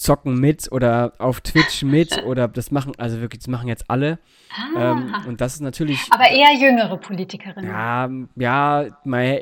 [0.00, 4.18] zocken mit oder auf Twitch mit oder das machen, also wirklich, das machen jetzt alle.
[4.50, 4.92] Ah.
[4.92, 6.00] Ähm, und das ist natürlich.
[6.10, 7.70] Aber eher jüngere Politikerinnen.
[7.70, 8.86] Ja, ja,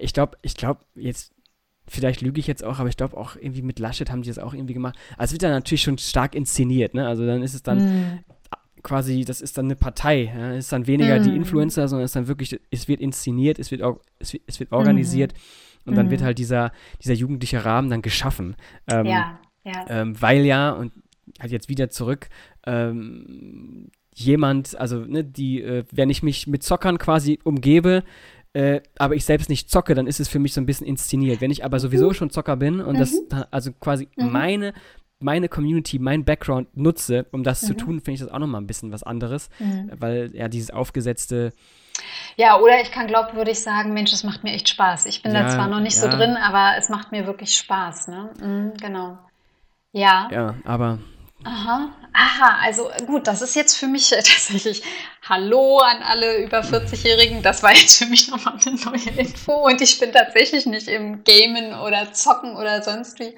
[0.00, 1.32] ich glaube, ich glaube, jetzt,
[1.86, 4.40] vielleicht lüge ich jetzt auch, aber ich glaube auch irgendwie mit Laschet haben die das
[4.40, 4.96] auch irgendwie gemacht.
[5.16, 7.06] Also es wird dann natürlich schon stark inszeniert, ne?
[7.06, 8.24] Also dann ist es dann mm.
[8.82, 10.24] quasi, das ist dann eine Partei.
[10.36, 10.52] Ja?
[10.54, 11.22] Es ist dann weniger mm.
[11.22, 13.82] die Influencer, sondern es ist dann wirklich, es wird inszeniert, es wird,
[14.18, 15.88] es wird, es wird organisiert mm.
[15.88, 18.56] und dann wird halt dieser, dieser jugendliche Rahmen dann geschaffen.
[18.88, 19.38] Ähm, ja.
[19.68, 19.84] Ja.
[19.88, 20.92] Ähm, weil ja, und
[21.40, 22.28] halt jetzt wieder zurück,
[22.66, 28.02] ähm, jemand, also ne, die, äh, wenn ich mich mit Zockern quasi umgebe,
[28.52, 31.40] äh, aber ich selbst nicht zocke, dann ist es für mich so ein bisschen inszeniert.
[31.40, 32.98] Wenn ich aber sowieso schon Zocker bin und mhm.
[32.98, 33.14] das
[33.50, 34.32] also quasi mhm.
[34.32, 34.72] meine
[35.20, 37.66] meine Community, mein Background nutze, um das mhm.
[37.66, 39.90] zu tun, finde ich das auch nochmal ein bisschen was anderes, mhm.
[39.98, 41.52] weil ja dieses aufgesetzte
[42.36, 45.06] ja, oder ich kann glaubwürdig sagen, Mensch, es macht mir echt Spaß.
[45.06, 46.02] Ich bin ja, da zwar noch nicht ja.
[46.02, 48.30] so drin, aber es macht mir wirklich Spaß, ne?
[48.40, 49.18] Mhm, genau.
[49.92, 50.28] Ja.
[50.30, 50.98] Ja, aber
[51.44, 54.82] Aha, aha, also gut, das ist jetzt für mich tatsächlich
[55.28, 57.42] Hallo an alle über 40-Jährigen.
[57.42, 61.22] Das war jetzt für mich nochmal eine neue Info und ich bin tatsächlich nicht im
[61.22, 63.36] Gamen oder Zocken oder sonst wie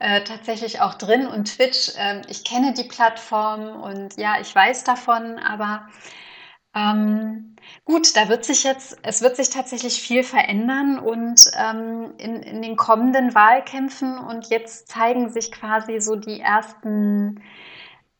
[0.00, 1.90] äh, tatsächlich auch drin und Twitch.
[1.96, 5.88] Äh, ich kenne die Plattform und ja, ich weiß davon, aber
[6.78, 12.42] ähm, gut, da wird sich jetzt, es wird sich tatsächlich viel verändern und ähm, in,
[12.42, 17.42] in den kommenden Wahlkämpfen und jetzt zeigen sich quasi so die ersten,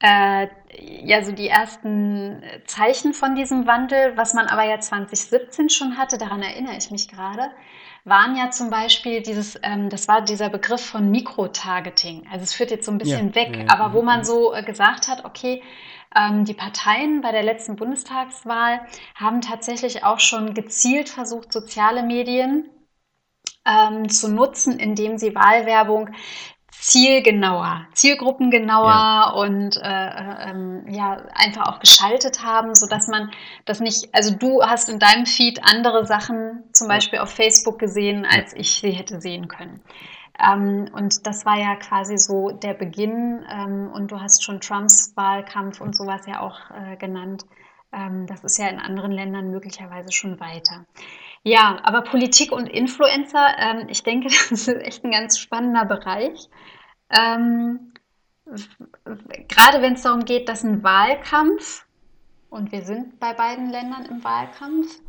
[0.01, 0.49] äh,
[0.81, 6.19] ja, so die ersten Zeichen von diesem Wandel, was man aber ja 2017 schon hatte,
[6.19, 7.51] daran erinnere ich mich gerade
[8.09, 12.27] waren ja zum Beispiel dieses, ähm, das war dieser Begriff von Mikrotargeting.
[12.31, 14.63] Also es führt jetzt so ein bisschen ja, weg, ja, aber wo man so äh,
[14.63, 15.63] gesagt hat, okay,
[16.15, 18.81] die Parteien bei der letzten Bundestagswahl
[19.15, 22.71] haben tatsächlich auch schon gezielt versucht, soziale Medien
[23.67, 26.11] ähm, zu nutzen, indem sie Wahlwerbung
[26.81, 29.31] zielgenauer, zielgruppengenauer ja.
[29.31, 33.31] und äh, äh, ähm, ja einfach auch geschaltet haben, so dass man
[33.65, 38.25] das nicht, also du hast in deinem Feed andere Sachen zum Beispiel auf Facebook gesehen,
[38.25, 39.83] als ich sie hätte sehen können.
[40.41, 43.45] Ähm, und das war ja quasi so der Beginn.
[43.51, 47.45] Ähm, und du hast schon Trumps Wahlkampf und sowas ja auch äh, genannt.
[47.93, 50.87] Ähm, das ist ja in anderen Ländern möglicherweise schon weiter.
[51.43, 56.49] Ja, aber Politik und Influencer, ähm, ich denke, das ist echt ein ganz spannender Bereich.
[57.11, 57.93] Ähm,
[58.47, 61.85] gerade wenn es darum geht, dass ein Wahlkampf,
[62.49, 65.01] und wir sind bei beiden Ländern im Wahlkampf,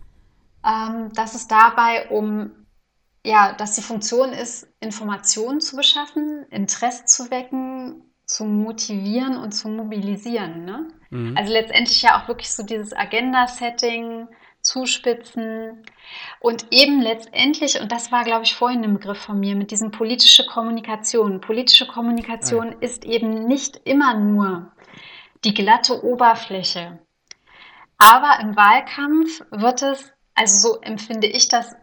[0.65, 2.51] ähm, dass es dabei um
[3.25, 9.69] ja, dass die Funktion ist, Informationen zu beschaffen, Interesse zu wecken, zu motivieren und zu
[9.69, 10.63] mobilisieren.
[10.63, 10.87] Ne?
[11.09, 11.35] Mhm.
[11.35, 14.27] Also letztendlich ja auch wirklich so dieses Agenda-Setting,
[14.61, 15.83] Zuspitzen
[16.39, 19.89] und eben letztendlich, und das war, glaube ich, vorhin ein Begriff von mir, mit diesem
[19.89, 21.41] politische Kommunikation.
[21.41, 22.77] Politische Kommunikation ja.
[22.81, 24.71] ist eben nicht immer nur
[25.43, 26.99] die glatte Oberfläche.
[27.97, 31.75] Aber im Wahlkampf wird es, also so empfinde ich das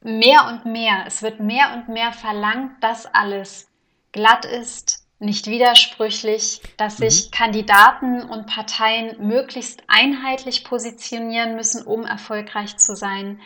[0.00, 3.70] mehr und mehr, es wird mehr und mehr verlangt, dass alles
[4.10, 7.08] glatt ist, nicht widersprüchlich, dass mhm.
[7.08, 13.40] sich Kandidaten und Parteien möglichst einheitlich positionieren müssen, um erfolgreich zu sein,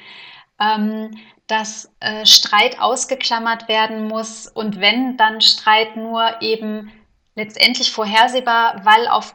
[0.58, 6.92] ähm, dass äh, Streit ausgeklammert werden muss und wenn, dann Streit nur eben
[7.34, 9.34] letztendlich vorhersehbar, weil auf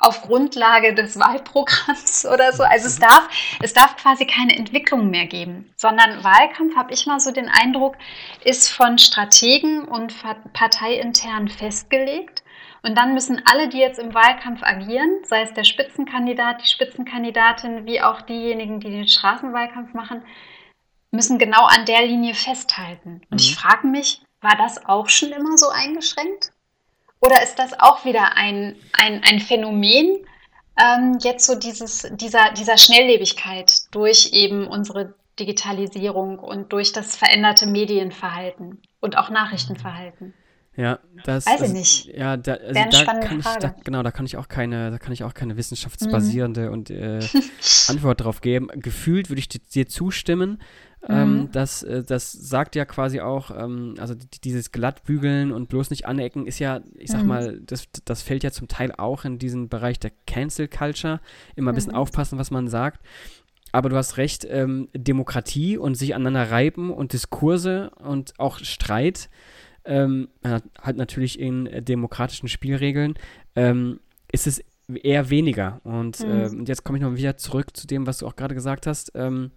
[0.00, 2.62] auf Grundlage des Wahlprogramms oder so.
[2.62, 3.28] Also es darf,
[3.60, 7.96] es darf quasi keine Entwicklung mehr geben, sondern Wahlkampf, habe ich mal so den Eindruck,
[8.44, 10.14] ist von Strategen und
[10.52, 12.42] parteiintern festgelegt.
[12.82, 17.84] Und dann müssen alle, die jetzt im Wahlkampf agieren, sei es der Spitzenkandidat, die Spitzenkandidatin,
[17.84, 20.22] wie auch diejenigen, die den Straßenwahlkampf machen,
[21.10, 23.20] müssen genau an der Linie festhalten.
[23.30, 23.38] Und mhm.
[23.38, 26.52] ich frage mich, war das auch schon immer so eingeschränkt?
[27.20, 30.24] Oder ist das auch wieder ein, ein, ein Phänomen,
[30.80, 37.66] ähm, jetzt so dieses, dieser, dieser Schnelllebigkeit durch eben unsere Digitalisierung und durch das veränderte
[37.66, 40.34] Medienverhalten und auch Nachrichtenverhalten?
[40.76, 42.06] Ja, das weiß ich nicht.
[42.06, 45.12] Ja, da, also da kann ich, da, genau, da kann ich auch keine, da kann
[45.12, 46.72] ich auch keine wissenschaftsbasierende mhm.
[46.72, 47.20] und äh,
[47.88, 48.68] Antwort drauf geben.
[48.74, 50.58] Gefühlt würde ich dir zustimmen,
[51.08, 51.52] ähm, mhm.
[51.52, 56.46] das, äh, das sagt ja quasi auch, ähm, also dieses Glattbügeln und bloß nicht anecken
[56.46, 57.28] ist ja, ich sag mhm.
[57.28, 61.20] mal, das, das fällt ja zum Teil auch in diesen Bereich der Cancel Culture.
[61.56, 61.98] Immer ein bisschen mhm.
[61.98, 63.00] aufpassen, was man sagt.
[63.72, 69.30] Aber du hast recht, ähm, Demokratie und sich aneinander reiben und Diskurse und auch Streit,
[69.90, 73.14] ähm, halt natürlich in äh, demokratischen Spielregeln,
[73.56, 73.98] ähm,
[74.30, 75.80] ist es eher weniger.
[75.82, 76.62] Und, mhm.
[76.62, 79.10] äh, jetzt komme ich noch wieder zurück zu dem, was du auch gerade gesagt hast.
[79.16, 79.50] Ähm,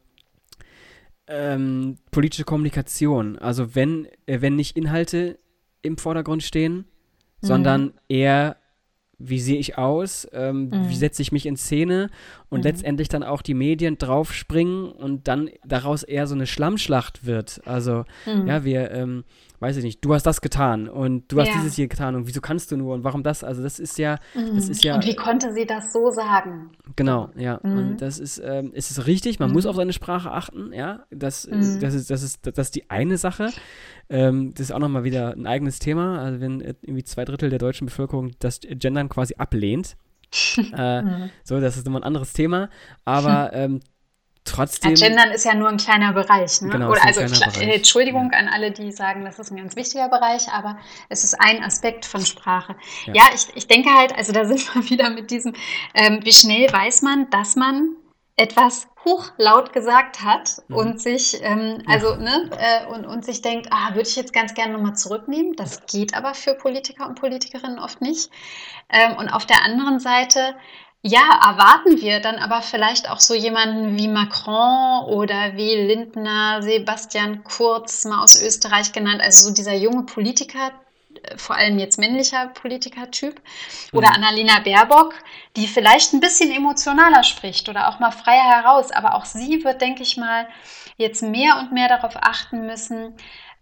[1.27, 3.37] ähm, politische Kommunikation.
[3.37, 5.37] Also wenn, äh, wenn nicht Inhalte
[5.83, 6.83] im Vordergrund stehen, mhm.
[7.41, 8.57] sondern eher,
[9.19, 10.89] wie sehe ich aus, ähm, mhm.
[10.89, 12.09] wie setze ich mich in Szene
[12.49, 12.63] und mhm.
[12.63, 17.61] letztendlich dann auch die Medien draufspringen und dann daraus eher so eine Schlammschlacht wird.
[17.65, 18.47] Also, mhm.
[18.47, 19.23] ja, wir, ähm,
[19.63, 21.53] weiß ich nicht, du hast das getan und du hast ja.
[21.55, 23.45] dieses hier getan und wieso kannst du nur und warum das?
[23.45, 24.55] Also das ist ja, mhm.
[24.55, 24.95] das ist ja.
[24.95, 26.71] Und wie konnte sie das so sagen?
[26.97, 27.61] Genau, ja.
[27.63, 27.77] Mhm.
[27.77, 29.53] Und das ist, ähm, ist es richtig, man mhm.
[29.53, 31.05] muss auf seine Sprache achten, ja.
[31.11, 31.79] Das, mhm.
[31.79, 33.51] das, ist, das, ist, das ist die eine Sache.
[34.09, 36.19] Ähm, das ist auch nochmal wieder ein eigenes Thema.
[36.19, 39.95] Also wenn irgendwie zwei Drittel der deutschen Bevölkerung das Gendern quasi ablehnt,
[40.75, 41.29] äh, mhm.
[41.45, 42.69] So, das ist nochmal ein anderes Thema.
[43.05, 43.79] Aber ähm,
[44.45, 44.95] trotzdem.
[44.95, 46.61] Ja, Gendern ist ja nur ein kleiner Bereich.
[46.61, 46.69] Ne?
[46.69, 47.61] Genau, Oder also Bereich.
[47.61, 48.39] Entschuldigung ja.
[48.39, 50.77] an alle, die sagen, das ist ein ganz wichtiger Bereich, aber
[51.09, 52.75] es ist ein Aspekt von Sprache.
[53.05, 55.53] Ja, ja ich, ich denke halt, also da sind wir wieder mit diesem,
[55.93, 57.95] ähm, wie schnell weiß man, dass man
[58.35, 60.75] etwas hochlaut gesagt hat mhm.
[60.75, 64.53] und sich, ähm, also, ne, äh, und, und sich denkt, ah, würde ich jetzt ganz
[64.53, 65.55] gerne nochmal zurücknehmen.
[65.55, 68.31] Das geht aber für Politiker und Politikerinnen oft nicht.
[68.89, 70.55] Ähm, und auf der anderen Seite
[71.05, 77.43] ja, erwarten wir dann aber vielleicht auch so jemanden wie Macron oder wie Lindner, Sebastian
[77.43, 80.71] Kurz, mal aus Österreich genannt, also so dieser junge Politiker,
[81.23, 83.41] äh, vor allem jetzt männlicher Politikertyp,
[83.91, 84.15] oder mhm.
[84.15, 85.13] Annalena Baerbock,
[85.57, 89.81] die vielleicht ein bisschen emotionaler spricht oder auch mal freier heraus, aber auch sie wird,
[89.81, 90.47] denke ich mal,
[90.95, 93.13] jetzt mehr und mehr darauf achten müssen,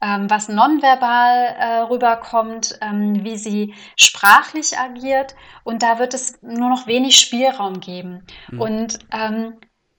[0.01, 5.35] ähm, was nonverbal äh, rüberkommt, ähm, wie sie sprachlich agiert.
[5.63, 8.25] Und da wird es nur noch wenig Spielraum geben.
[8.49, 8.61] Mhm.
[8.61, 9.53] Und ähm,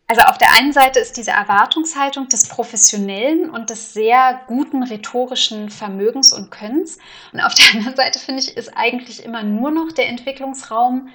[0.09, 5.71] also auf der einen Seite ist diese Erwartungshaltung des professionellen und des sehr guten rhetorischen
[5.71, 6.99] Vermögens und Könnens.
[7.33, 11.09] Und auf der anderen Seite finde ich, ist eigentlich immer nur noch der Entwicklungsraum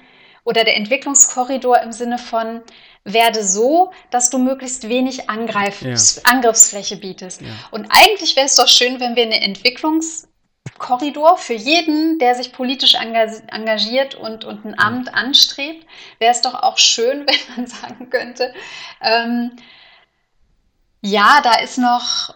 [0.44, 2.62] oder der Entwicklungskorridor im Sinne von,
[3.04, 5.94] werde so, dass du möglichst wenig Angreif ja.
[6.24, 7.40] Angriffsfläche bietest.
[7.40, 7.48] Ja.
[7.70, 12.94] Und eigentlich wäre es doch schön, wenn wir eine Entwicklungskorridor für jeden, der sich politisch
[12.94, 15.86] engagiert und, und ein Amt anstrebt,
[16.18, 18.52] wäre es doch auch schön, wenn man sagen könnte,
[19.02, 19.52] ähm,
[21.00, 22.34] ja, da ist noch,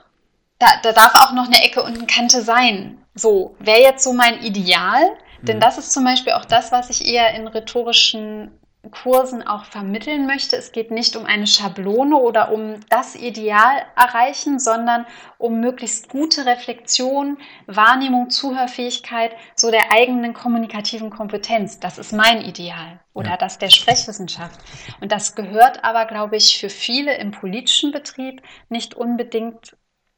[0.58, 3.04] da, da darf auch noch eine Ecke und eine Kante sein.
[3.14, 5.02] So, wäre jetzt so mein Ideal.
[5.42, 5.60] Denn mhm.
[5.60, 8.50] das ist zum Beispiel auch das, was ich eher in rhetorischen
[8.90, 10.56] Kursen auch vermitteln möchte.
[10.56, 15.06] Es geht nicht um eine Schablone oder um das Ideal erreichen, sondern
[15.38, 21.78] um möglichst gute Reflexion, Wahrnehmung, Zuhörfähigkeit, so der eigenen kommunikativen Kompetenz.
[21.78, 23.36] Das ist mein Ideal oder ja.
[23.36, 24.58] das der Sprechwissenschaft.
[25.00, 29.76] Und das gehört aber, glaube ich, für viele im politischen Betrieb nicht unbedingt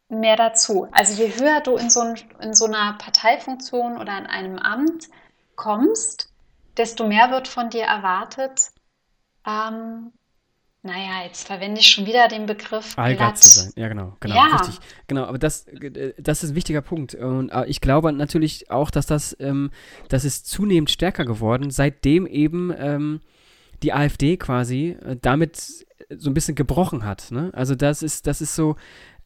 [0.09, 0.89] mehr dazu.
[0.93, 5.09] Also je höher du in so, ein, in so einer Parteifunktion oder in einem Amt
[5.57, 6.33] kommst,
[6.77, 8.71] desto mehr wird von dir erwartet.
[9.47, 10.13] Ähm,
[10.83, 13.73] naja, jetzt verwende ich schon wieder den Begriff Allglatt zu sein.
[13.75, 14.57] Ja, genau, genau, ja.
[14.57, 14.81] richtig.
[15.07, 17.15] Genau, aber das, äh, das ist ein wichtiger Punkt.
[17.15, 19.71] Und äh, ich glaube natürlich auch, dass das, ähm,
[20.11, 23.21] das ist zunehmend stärker geworden, seitdem eben ähm,
[23.83, 27.31] die AfD quasi äh, damit so ein bisschen gebrochen hat.
[27.31, 27.51] Ne?
[27.55, 28.77] Also das ist, das ist so,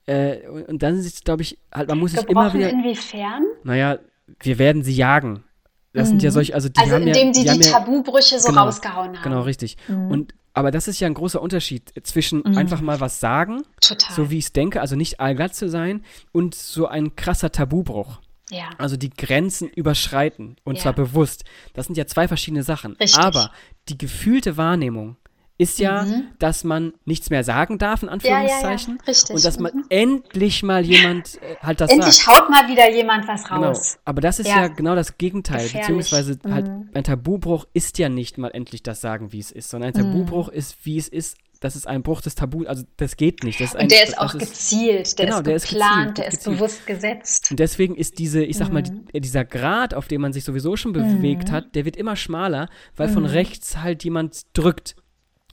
[0.09, 2.71] äh, und dann ist, glaube ich, halt, man muss sich immer wieder.
[2.71, 3.45] Inwiefern?
[3.63, 3.99] Naja,
[4.41, 5.45] wir werden sie jagen.
[5.93, 6.13] Das mhm.
[6.13, 6.35] sind ja mhm.
[6.35, 9.23] solche, also die also haben indem ja, die die, die Tabubrüche so genau, rausgehauen haben.
[9.23, 9.77] Genau, richtig.
[9.87, 10.11] Mhm.
[10.11, 12.57] Und aber das ist ja ein großer Unterschied zwischen mhm.
[12.57, 14.15] einfach mal was sagen, Total.
[14.15, 18.21] so wie ich es denke, also nicht allglatt zu sein, und so ein krasser Tabubruch.
[18.51, 18.71] Ja.
[18.79, 20.83] Also die Grenzen überschreiten und ja.
[20.83, 21.45] zwar bewusst.
[21.75, 22.93] Das sind ja zwei verschiedene Sachen.
[22.93, 23.23] Richtig.
[23.23, 23.53] Aber
[23.91, 25.17] die gefühlte Wahrnehmung
[25.59, 26.29] ist ja, mhm.
[26.39, 29.01] dass man nichts mehr sagen darf, in Anführungszeichen.
[29.05, 29.35] Ja, ja, ja.
[29.35, 29.85] Und dass man mhm.
[29.89, 32.29] endlich mal jemand äh, halt das endlich sagt.
[32.29, 33.65] haut mal wieder jemand was genau.
[33.65, 33.95] raus.
[33.95, 34.03] Genau.
[34.05, 35.65] Aber das ist ja, genau das Gegenteil.
[35.65, 35.81] Gefährlich.
[35.81, 36.55] Beziehungsweise mhm.
[36.55, 39.95] halt ein Tabubruch ist ja nicht mal endlich das Sagen, wie es ist, sondern ein
[39.95, 40.59] Tabubruch mhm.
[40.59, 41.37] ist, wie es ist.
[41.61, 43.59] Das ist ein Bruch des Tabu, also das geht nicht.
[43.59, 46.29] Das ist ein, Und der ist auch gezielt, der genau, ist der geplant, ist der
[46.29, 47.51] ist bewusst gesetzt.
[47.51, 49.07] Und deswegen ist diese, ich sag mal, die, mhm.
[49.21, 53.09] dieser Grad, auf dem man sich sowieso schon bewegt hat, der wird immer schmaler, weil
[53.09, 54.95] von rechts halt jemand drückt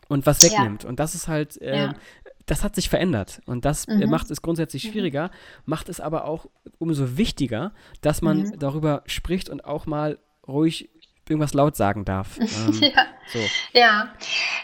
[0.07, 0.83] und was wegnimmt.
[0.83, 0.89] Ja.
[0.89, 1.93] Und das ist halt, äh, ja.
[2.45, 3.41] das hat sich verändert.
[3.45, 4.09] Und das äh, mhm.
[4.09, 4.91] macht es grundsätzlich mhm.
[4.91, 5.31] schwieriger,
[5.65, 8.59] macht es aber auch umso wichtiger, dass man mhm.
[8.59, 10.89] darüber spricht und auch mal ruhig
[11.27, 12.37] irgendwas laut sagen darf.
[12.45, 13.39] Ähm, ja, so.
[13.73, 14.13] ja.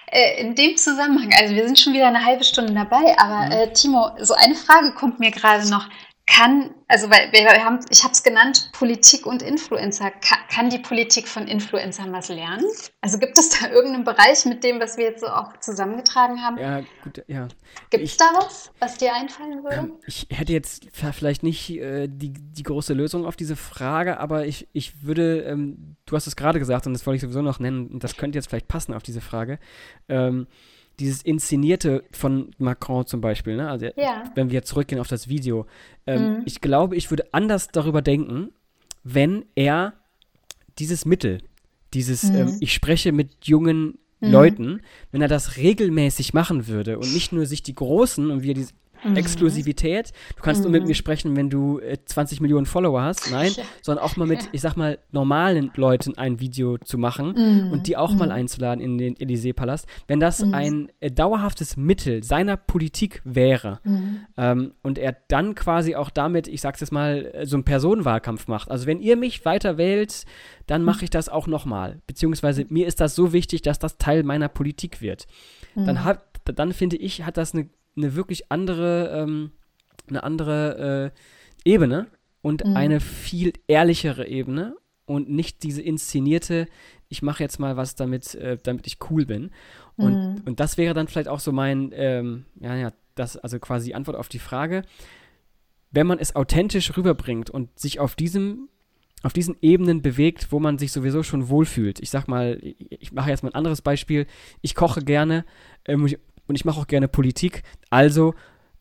[0.07, 3.51] Äh, in dem Zusammenhang, also wir sind schon wieder eine halbe Stunde dabei, aber mhm.
[3.51, 5.89] äh, Timo, so eine Frage kommt mir gerade noch
[6.33, 10.11] kann, also weil wir haben, ich habe es genannt, Politik und Influencer.
[10.11, 12.65] Kann, kann, die Politik von Influencern was lernen?
[13.01, 16.57] Also gibt es da irgendeinen Bereich mit dem, was wir jetzt so auch zusammengetragen haben?
[16.57, 17.47] Ja, gut, ja.
[17.89, 19.75] Gibt es da was, was dir einfallen würde?
[19.75, 24.45] Ähm, ich hätte jetzt vielleicht nicht äh, die, die große Lösung auf diese Frage, aber
[24.45, 27.59] ich, ich würde, ähm, du hast es gerade gesagt und das wollte ich sowieso noch
[27.59, 29.59] nennen, und das könnte jetzt vielleicht passen auf diese Frage.
[30.07, 30.47] Ähm,
[30.99, 33.69] dieses Inszenierte von Macron zum Beispiel, ne?
[33.69, 34.23] also ja.
[34.35, 35.65] wenn wir zurückgehen auf das Video,
[36.05, 36.41] ähm, mhm.
[36.45, 38.51] ich glaube, ich würde anders darüber denken,
[39.03, 39.93] wenn er
[40.77, 41.39] dieses Mittel,
[41.93, 42.35] dieses mhm.
[42.35, 44.31] ähm, ich spreche mit jungen mhm.
[44.31, 48.53] Leuten, wenn er das regelmäßig machen würde und nicht nur sich die Großen und wir
[48.53, 48.67] die
[49.03, 49.15] mhm.
[49.15, 50.11] Exklusivität.
[50.35, 50.71] Du kannst mhm.
[50.71, 53.31] nur mit mir sprechen, wenn du äh, 20 Millionen Follower hast.
[53.31, 53.63] Nein, ja.
[53.81, 57.71] sondern auch mal mit, ich sag mal, normalen Leuten ein Video zu machen mhm.
[57.71, 58.31] und die auch mal mhm.
[58.31, 59.87] einzuladen in den Élysée-Palast.
[60.07, 60.53] Wenn das mhm.
[60.53, 64.19] ein äh, dauerhaftes Mittel seiner Politik wäre mhm.
[64.37, 68.47] ähm, und er dann quasi auch damit, ich sag's jetzt mal, äh, so einen Personenwahlkampf
[68.47, 68.71] macht.
[68.71, 70.25] Also wenn ihr mich weiter wählt,
[70.67, 72.01] dann mache ich das auch nochmal.
[72.07, 75.27] Beziehungsweise mir ist das so wichtig, dass das Teil meiner Politik wird.
[75.75, 79.51] Dann, hat, dann finde ich, hat das eine eine wirklich andere, ähm,
[80.07, 81.13] eine andere
[81.65, 82.07] äh, Ebene
[82.41, 82.75] und mhm.
[82.75, 84.75] eine viel ehrlichere Ebene
[85.05, 86.67] und nicht diese inszenierte,
[87.09, 89.51] ich mache jetzt mal was, damit, äh, damit ich cool bin.
[89.97, 90.41] Und, mhm.
[90.45, 93.95] und das wäre dann vielleicht auch so mein, ähm, ja, ja, das, also quasi die
[93.95, 94.83] Antwort auf die Frage,
[95.91, 98.69] wenn man es authentisch rüberbringt und sich auf diesem
[99.23, 101.99] auf diesen Ebenen bewegt, wo man sich sowieso schon wohlfühlt.
[101.99, 104.25] Ich sag mal, ich mache jetzt mal ein anderes Beispiel.
[104.61, 105.45] Ich koche gerne
[105.85, 106.07] ähm,
[106.51, 107.63] und ich mache auch gerne Politik.
[107.89, 108.35] Also,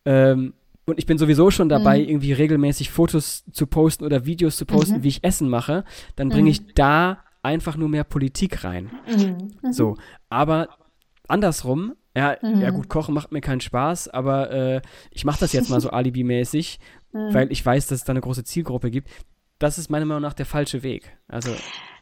[0.04, 0.54] ähm,
[0.86, 2.08] und ich bin sowieso schon dabei, mhm.
[2.08, 5.02] irgendwie regelmäßig Fotos zu posten oder Videos zu posten, mhm.
[5.04, 5.84] wie ich Essen mache.
[6.16, 6.48] Dann bringe mhm.
[6.48, 8.90] ich da einfach nur mehr Politik rein.
[9.06, 9.52] Mhm.
[9.62, 9.72] Mhm.
[9.72, 9.96] So,
[10.28, 10.68] aber
[11.28, 15.70] andersrum, ja, ja gut, Kochen macht mir keinen Spaß, aber äh, ich mache das jetzt
[15.70, 16.80] mal so alibimäßig,
[17.12, 19.08] weil ich weiß, dass es da eine große Zielgruppe gibt.
[19.60, 21.16] Das ist meiner Meinung nach der falsche Weg.
[21.28, 21.50] Also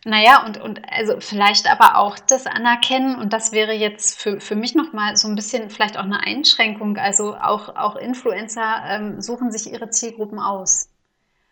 [0.09, 4.57] naja, und, und also vielleicht aber auch das Anerkennen, und das wäre jetzt für, für
[4.57, 6.97] mich nochmal so ein bisschen vielleicht auch eine Einschränkung.
[6.97, 10.89] Also auch, auch Influencer ähm, suchen sich ihre Zielgruppen aus.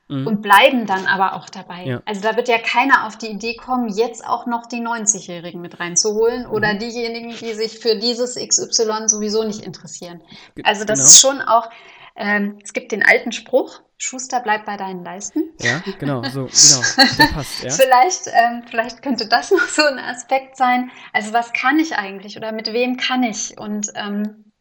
[0.09, 0.27] Mhm.
[0.27, 1.85] Und bleiben dann aber auch dabei.
[1.85, 2.03] Ja.
[2.07, 5.79] Also da wird ja keiner auf die Idee kommen, jetzt auch noch die 90-Jährigen mit
[5.79, 6.53] reinzuholen mhm.
[6.53, 10.23] oder diejenigen, die sich für dieses XY sowieso nicht interessieren.
[10.63, 11.09] Also das genau.
[11.09, 11.69] ist schon auch,
[12.17, 15.55] ähm, es gibt den alten Spruch, Schuster bleibt bei deinen Leisten.
[15.61, 16.47] Ja, genau, so,
[17.17, 17.33] genau.
[17.33, 17.71] Passt, ja.
[17.71, 20.91] vielleicht, ähm, vielleicht könnte das noch so ein Aspekt sein.
[21.13, 23.59] Also, was kann ich eigentlich oder mit wem kann ich?
[23.59, 24.53] Und ähm,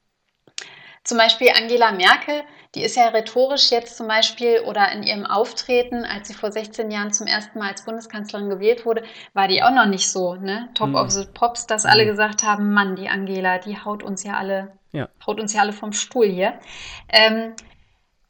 [1.03, 2.43] zum Beispiel Angela Merkel,
[2.75, 6.91] die ist ja rhetorisch jetzt zum Beispiel oder in ihrem Auftreten, als sie vor 16
[6.91, 9.03] Jahren zum ersten Mal als Bundeskanzlerin gewählt wurde,
[9.33, 10.69] war die auch noch nicht so, ne?
[10.73, 10.95] Top mhm.
[10.95, 12.09] of the Pops, dass alle mhm.
[12.09, 15.07] gesagt haben, Mann, die Angela, die haut uns ja alle, ja.
[15.25, 16.59] haut uns ja alle vom Stuhl hier.
[17.09, 17.53] Ähm,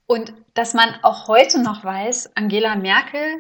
[0.07, 3.37] und dass man auch heute noch weiß, Angela Merkel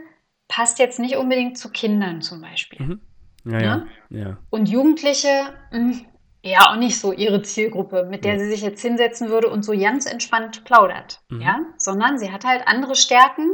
[0.47, 2.85] passt jetzt nicht unbedingt zu Kindern zum Beispiel.
[2.85, 3.01] Mhm.
[3.45, 3.87] Ja, ja, ne?
[4.09, 6.05] ja, Und Jugendliche, mh, hm,
[6.45, 8.39] ja, auch nicht so ihre Zielgruppe, mit der ja.
[8.39, 11.21] sie sich jetzt hinsetzen würde und so ganz entspannt plaudert.
[11.29, 11.41] Mhm.
[11.41, 13.49] Ja, sondern sie hat halt andere Stärken.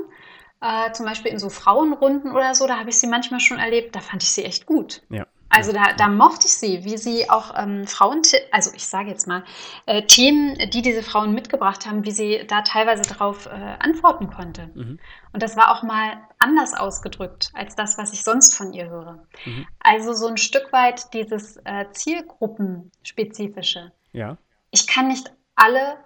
[0.59, 3.95] Äh, zum Beispiel in so Frauenrunden oder so, da habe ich sie manchmal schon erlebt,
[3.95, 5.01] da fand ich sie echt gut.
[5.09, 5.25] Ja.
[5.51, 8.21] Also da, da mochte ich sie, wie sie auch ähm, Frauen,
[8.51, 9.43] also ich sage jetzt mal,
[9.85, 14.69] äh, Themen, die diese Frauen mitgebracht haben, wie sie da teilweise darauf äh, antworten konnte.
[14.73, 14.97] Mhm.
[15.33, 19.27] Und das war auch mal anders ausgedrückt als das, was ich sonst von ihr höre.
[19.45, 19.67] Mhm.
[19.79, 23.91] Also so ein Stück weit dieses äh, Zielgruppenspezifische.
[24.13, 24.37] Ja.
[24.71, 25.97] Ich kann nicht alle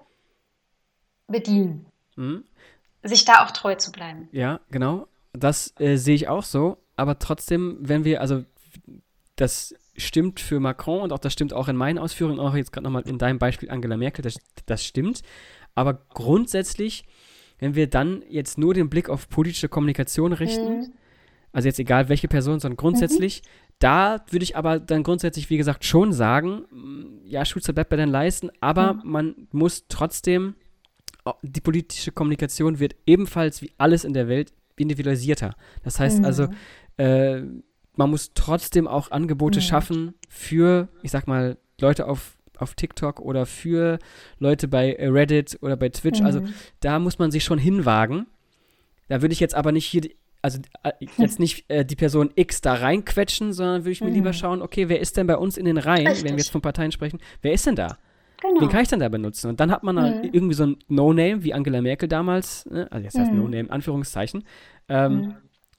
[1.27, 1.85] bedienen.
[2.15, 2.45] Mhm.
[3.03, 4.27] Sich da auch treu zu bleiben.
[4.31, 5.07] Ja, genau.
[5.33, 6.77] Das äh, sehe ich auch so.
[6.95, 8.43] Aber trotzdem, wenn wir, also
[9.35, 12.85] das stimmt für Macron und auch das stimmt auch in meinen Ausführungen, auch jetzt gerade
[12.85, 15.21] nochmal in deinem Beispiel Angela Merkel, das, das stimmt.
[15.73, 17.05] Aber grundsätzlich,
[17.59, 20.93] wenn wir dann jetzt nur den Blick auf politische Kommunikation richten, mhm.
[21.51, 23.47] also jetzt egal welche Person, sondern grundsätzlich, mhm.
[23.79, 27.97] da würde ich aber dann grundsätzlich, wie gesagt, schon sagen, mm, ja, Schutzer bleibt bei
[27.97, 29.01] den Leisten, aber mhm.
[29.03, 30.55] man muss trotzdem,
[31.41, 35.55] die politische Kommunikation wird ebenfalls wie alles in der Welt individualisierter.
[35.83, 36.53] Das heißt also, mhm.
[36.97, 37.41] äh,
[37.97, 39.63] man muss trotzdem auch Angebote mhm.
[39.63, 43.99] schaffen für, ich sag mal, Leute auf, auf TikTok oder für
[44.39, 46.21] Leute bei Reddit oder bei Twitch.
[46.21, 46.47] Also mhm.
[46.47, 48.27] Also da muss man sich schon hinwagen.
[49.07, 50.09] Da würde ich jetzt aber nicht hier,
[50.41, 54.15] also äh, jetzt nicht äh, die Person X da reinquetschen, sondern würde ich mir mhm.
[54.15, 56.25] lieber schauen, okay, wer ist denn bei uns in den Reihen, Richtig.
[56.25, 57.97] wenn wir jetzt von Parteien sprechen, wer ist denn da?
[58.41, 58.59] Genau.
[58.59, 59.49] Den kann ich dann da benutzen.
[59.49, 60.29] Und dann hat man mhm.
[60.31, 62.87] irgendwie so ein No-Name, wie Angela Merkel damals, ne?
[62.91, 63.39] also jetzt heißt mhm.
[63.39, 64.43] No-Name, Anführungszeichen,
[64.89, 65.35] ähm, mhm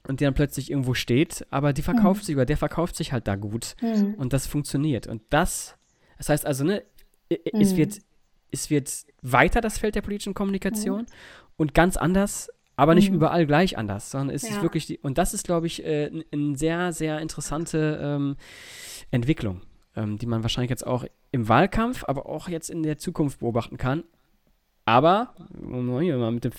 [0.07, 2.25] und die dann plötzlich irgendwo steht, aber die verkauft mhm.
[2.25, 4.15] sich oder der verkauft sich halt da gut mhm.
[4.15, 5.07] und das funktioniert.
[5.07, 5.77] Und das,
[6.17, 6.83] das heißt also, ne,
[7.29, 7.61] mhm.
[7.61, 7.99] es, wird,
[8.51, 8.89] es wird
[9.21, 11.07] weiter das Feld der politischen Kommunikation mhm.
[11.57, 13.15] und ganz anders, aber nicht mhm.
[13.15, 14.49] überall gleich anders, sondern es ja.
[14.49, 18.35] ist wirklich die, und das ist, glaube ich, äh, eine sehr, sehr interessante ähm,
[19.11, 19.61] Entwicklung,
[19.95, 23.77] ähm, die man wahrscheinlich jetzt auch im Wahlkampf, aber auch jetzt in der Zukunft beobachten
[23.77, 24.03] kann.
[24.87, 26.53] Aber, mal mit dem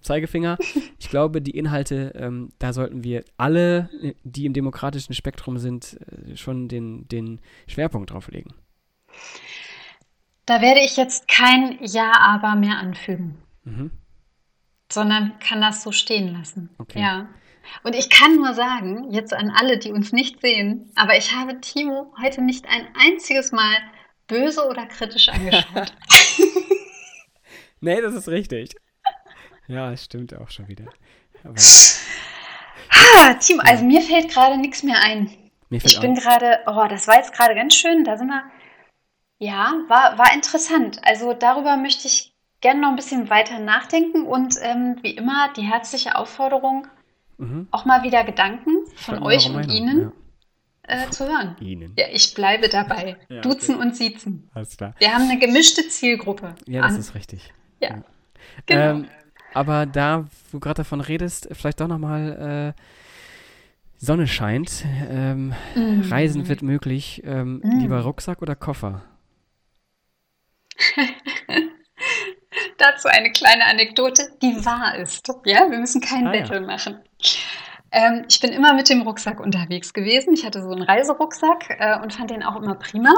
[0.00, 0.58] Zeigefinger,
[1.00, 3.90] ich glaube, die Inhalte, ähm, da sollten wir alle,
[4.22, 8.54] die im demokratischen Spektrum sind, äh, schon den, den Schwerpunkt drauf legen.
[10.46, 13.90] Da werde ich jetzt kein Ja-Aber mehr anfügen, mhm.
[14.88, 16.70] sondern kann das so stehen lassen.
[16.78, 17.00] Okay.
[17.00, 17.28] Ja.
[17.82, 21.60] Und ich kann nur sagen, jetzt an alle, die uns nicht sehen, aber ich habe
[21.60, 23.78] Timo heute nicht ein einziges Mal
[24.28, 25.92] böse oder kritisch angeschaut.
[27.84, 28.74] nee, das ist richtig.
[29.66, 30.84] Ja, stimmt auch schon wieder.
[31.42, 31.54] Aber,
[32.90, 33.70] ah, Team, ja.
[33.70, 35.30] also mir fällt gerade nichts mehr ein.
[35.70, 38.04] ich bin gerade, oh, das war jetzt gerade ganz schön.
[38.04, 38.44] Da sind wir,
[39.38, 41.00] ja, war, war interessant.
[41.04, 45.62] Also darüber möchte ich gerne noch ein bisschen weiter nachdenken und ähm, wie immer die
[45.62, 46.86] herzliche Aufforderung,
[47.36, 47.68] mhm.
[47.70, 50.12] auch mal wieder Gedanken von euch und Meinung, Ihnen
[50.88, 51.04] ja.
[51.04, 51.56] äh, zu hören.
[51.60, 51.94] Ihnen.
[51.98, 53.16] Ja, ich bleibe dabei.
[53.28, 53.84] ja, Duzen okay.
[53.84, 54.50] und Siezen.
[54.54, 54.94] Alles klar.
[54.98, 56.54] Wir haben eine gemischte Zielgruppe.
[56.66, 57.00] Ja, das an.
[57.00, 57.52] ist richtig.
[57.80, 58.02] Ja.
[58.66, 58.80] Genau.
[58.80, 59.08] Ähm,
[59.52, 62.80] aber da, wo du gerade davon redest, vielleicht doch nochmal äh,
[63.96, 66.10] Sonne scheint, ähm, mm.
[66.10, 67.22] Reisen wird möglich.
[67.24, 67.80] Ähm, mm.
[67.80, 69.02] Lieber Rucksack oder Koffer?
[72.78, 75.28] Dazu eine kleine Anekdote, die wahr ist.
[75.44, 76.66] Ja, wir müssen kein ah, Battle ja.
[76.66, 76.98] machen.
[77.94, 80.34] Ähm, ich bin immer mit dem Rucksack unterwegs gewesen.
[80.34, 83.14] Ich hatte so einen Reiserucksack äh, und fand den auch immer prima.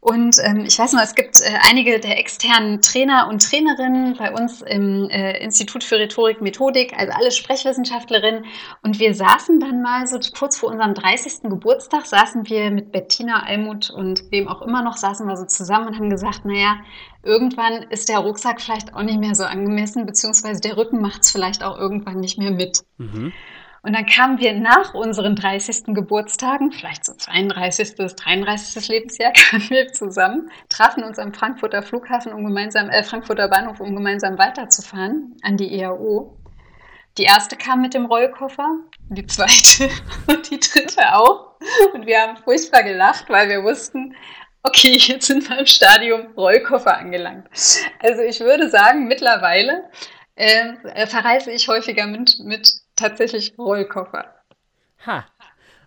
[0.00, 4.30] Und ähm, ich weiß noch, es gibt äh, einige der externen Trainer und Trainerinnen bei
[4.30, 8.44] uns im äh, Institut für Rhetorik Methodik, also alle Sprechwissenschaftlerinnen.
[8.82, 11.44] Und wir saßen dann mal so kurz vor unserem 30.
[11.44, 15.88] Geburtstag, saßen wir mit Bettina Almut und wem auch immer noch, saßen wir so zusammen
[15.88, 16.76] und haben gesagt, naja,
[17.22, 21.30] irgendwann ist der Rucksack vielleicht auch nicht mehr so angemessen, beziehungsweise der Rücken macht es
[21.30, 22.82] vielleicht auch irgendwann nicht mehr mit.
[22.98, 23.32] Mhm.
[23.84, 25.94] Und dann kamen wir nach unseren 30.
[25.94, 27.96] Geburtstagen, vielleicht so 32.
[27.96, 28.88] bis 33.
[28.88, 33.94] Lebensjahr, kamen wir zusammen, trafen uns am Frankfurter Flughafen, um gemeinsam, äh, Frankfurter Bahnhof, um
[33.94, 36.34] gemeinsam weiterzufahren an die EAO.
[37.18, 38.78] Die erste kam mit dem Rollkoffer,
[39.10, 39.90] die zweite
[40.28, 41.58] und die dritte auch.
[41.92, 44.16] Und wir haben furchtbar gelacht, weil wir wussten,
[44.62, 47.48] okay, jetzt sind wir im Stadium Rollkoffer angelangt.
[48.02, 49.84] Also ich würde sagen, mittlerweile
[50.36, 54.26] äh, verreise ich häufiger mit, mit tatsächlich Rollkoffer.
[55.06, 55.26] Ha.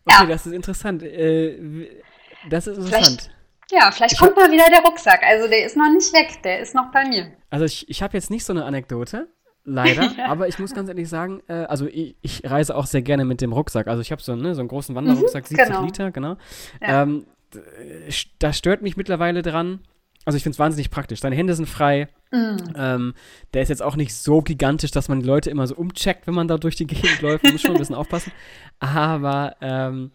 [0.06, 0.26] Okay, ja.
[0.26, 1.04] das ist interessant.
[1.04, 1.90] Äh,
[2.50, 3.06] das ist interessant.
[3.06, 3.32] Vielleicht,
[3.72, 5.22] ja, vielleicht ich kommt mal wieder der Rucksack.
[5.24, 7.32] Also der ist noch nicht weg, der ist noch bei mir.
[7.50, 9.28] Also ich, ich habe jetzt nicht so eine Anekdote,
[9.66, 10.28] leider, ja.
[10.28, 13.42] aber ich muss ganz ehrlich sagen, äh, also ich, ich, reise auch sehr gerne mit
[13.42, 13.88] dem Rucksack.
[13.88, 15.84] Also ich habe so, ne, so einen großen Wanderrucksack, mhm, 70 genau.
[15.84, 16.38] Liter, genau.
[16.82, 17.04] Ja.
[17.04, 17.26] Ähm,
[18.40, 19.80] das stört mich mittlerweile dran,
[20.28, 21.22] also ich finde es wahnsinnig praktisch.
[21.22, 22.10] Deine Hände sind frei.
[22.32, 22.58] Mm.
[22.76, 23.14] Ähm,
[23.54, 26.34] der ist jetzt auch nicht so gigantisch, dass man die Leute immer so umcheckt, wenn
[26.34, 27.44] man da durch die Gegend läuft.
[27.44, 28.32] Man muss schon ein bisschen aufpassen.
[28.80, 30.12] Aber ähm,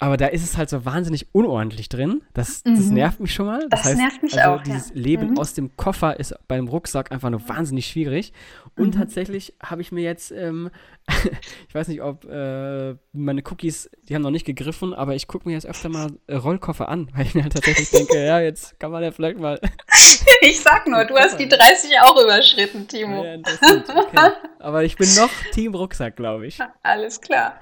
[0.00, 2.22] aber da ist es halt so wahnsinnig unordentlich drin.
[2.32, 2.76] Das, mhm.
[2.76, 3.66] das nervt mich schon mal.
[3.68, 4.62] Das, das heißt, nervt mich also auch.
[4.62, 4.94] Dieses ja.
[4.94, 5.38] Leben mhm.
[5.38, 8.32] aus dem Koffer ist beim Rucksack einfach nur wahnsinnig schwierig.
[8.76, 8.98] Und mhm.
[8.98, 10.70] tatsächlich habe ich mir jetzt, ähm,
[11.68, 15.48] ich weiß nicht, ob äh, meine Cookies, die haben noch nicht gegriffen, aber ich gucke
[15.48, 18.78] mir jetzt öfter mal äh, Rollkoffer an, weil ich mir halt tatsächlich denke, ja, jetzt
[18.78, 19.60] kann man ja vielleicht mal.
[20.42, 23.24] ich sag nur, du hast die 30 auch überschritten, Timo.
[23.24, 23.36] Ja.
[23.36, 24.30] Okay.
[24.60, 26.58] Aber ich bin noch Team Rucksack, glaube ich.
[26.84, 27.58] Alles klar.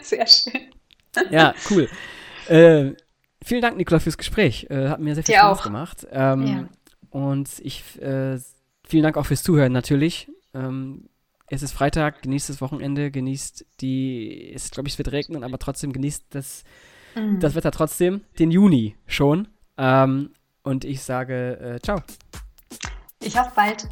[0.00, 0.72] Sehr schön.
[1.30, 1.88] Ja, cool.
[2.48, 2.92] Äh,
[3.44, 4.66] vielen Dank, Nikola, fürs Gespräch.
[4.70, 5.62] Äh, hat mir sehr viel Dir Spaß auch.
[5.64, 6.06] gemacht.
[6.10, 6.68] Ähm, ja.
[7.10, 8.38] Und ich, äh,
[8.84, 10.30] vielen Dank auch fürs Zuhören natürlich.
[10.54, 11.08] Ähm,
[11.48, 15.58] es ist Freitag, genießt das Wochenende, genießt die, es glaube ich, es wird regnen, aber
[15.58, 16.64] trotzdem genießt das,
[17.14, 17.40] mhm.
[17.40, 19.48] das Wetter trotzdem, den Juni schon.
[19.76, 20.30] Ähm,
[20.62, 22.00] und ich sage äh, ciao.
[23.20, 23.86] Ich hoffe bald.